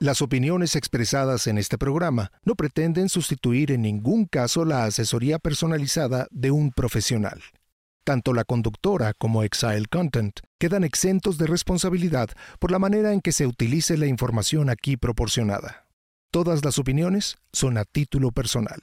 Las 0.00 0.22
opiniones 0.22 0.74
expresadas 0.74 1.46
en 1.46 1.56
este 1.56 1.78
programa 1.78 2.32
no 2.44 2.56
pretenden 2.56 3.08
sustituir 3.08 3.70
en 3.70 3.82
ningún 3.82 4.26
caso 4.26 4.64
la 4.64 4.84
asesoría 4.84 5.38
personalizada 5.38 6.26
de 6.30 6.50
un 6.50 6.72
profesional. 6.72 7.40
Tanto 8.04 8.34
la 8.34 8.44
conductora 8.44 9.14
como 9.14 9.44
Exile 9.44 9.86
Content 9.90 10.40
quedan 10.58 10.84
exentos 10.84 11.38
de 11.38 11.46
responsabilidad 11.46 12.28
por 12.58 12.70
la 12.70 12.78
manera 12.78 13.12
en 13.12 13.20
que 13.20 13.32
se 13.32 13.46
utilice 13.46 13.96
la 13.96 14.06
información 14.06 14.68
aquí 14.68 14.96
proporcionada. 14.96 15.86
Todas 16.30 16.64
las 16.64 16.78
opiniones 16.78 17.36
son 17.52 17.78
a 17.78 17.84
título 17.84 18.32
personal. 18.32 18.82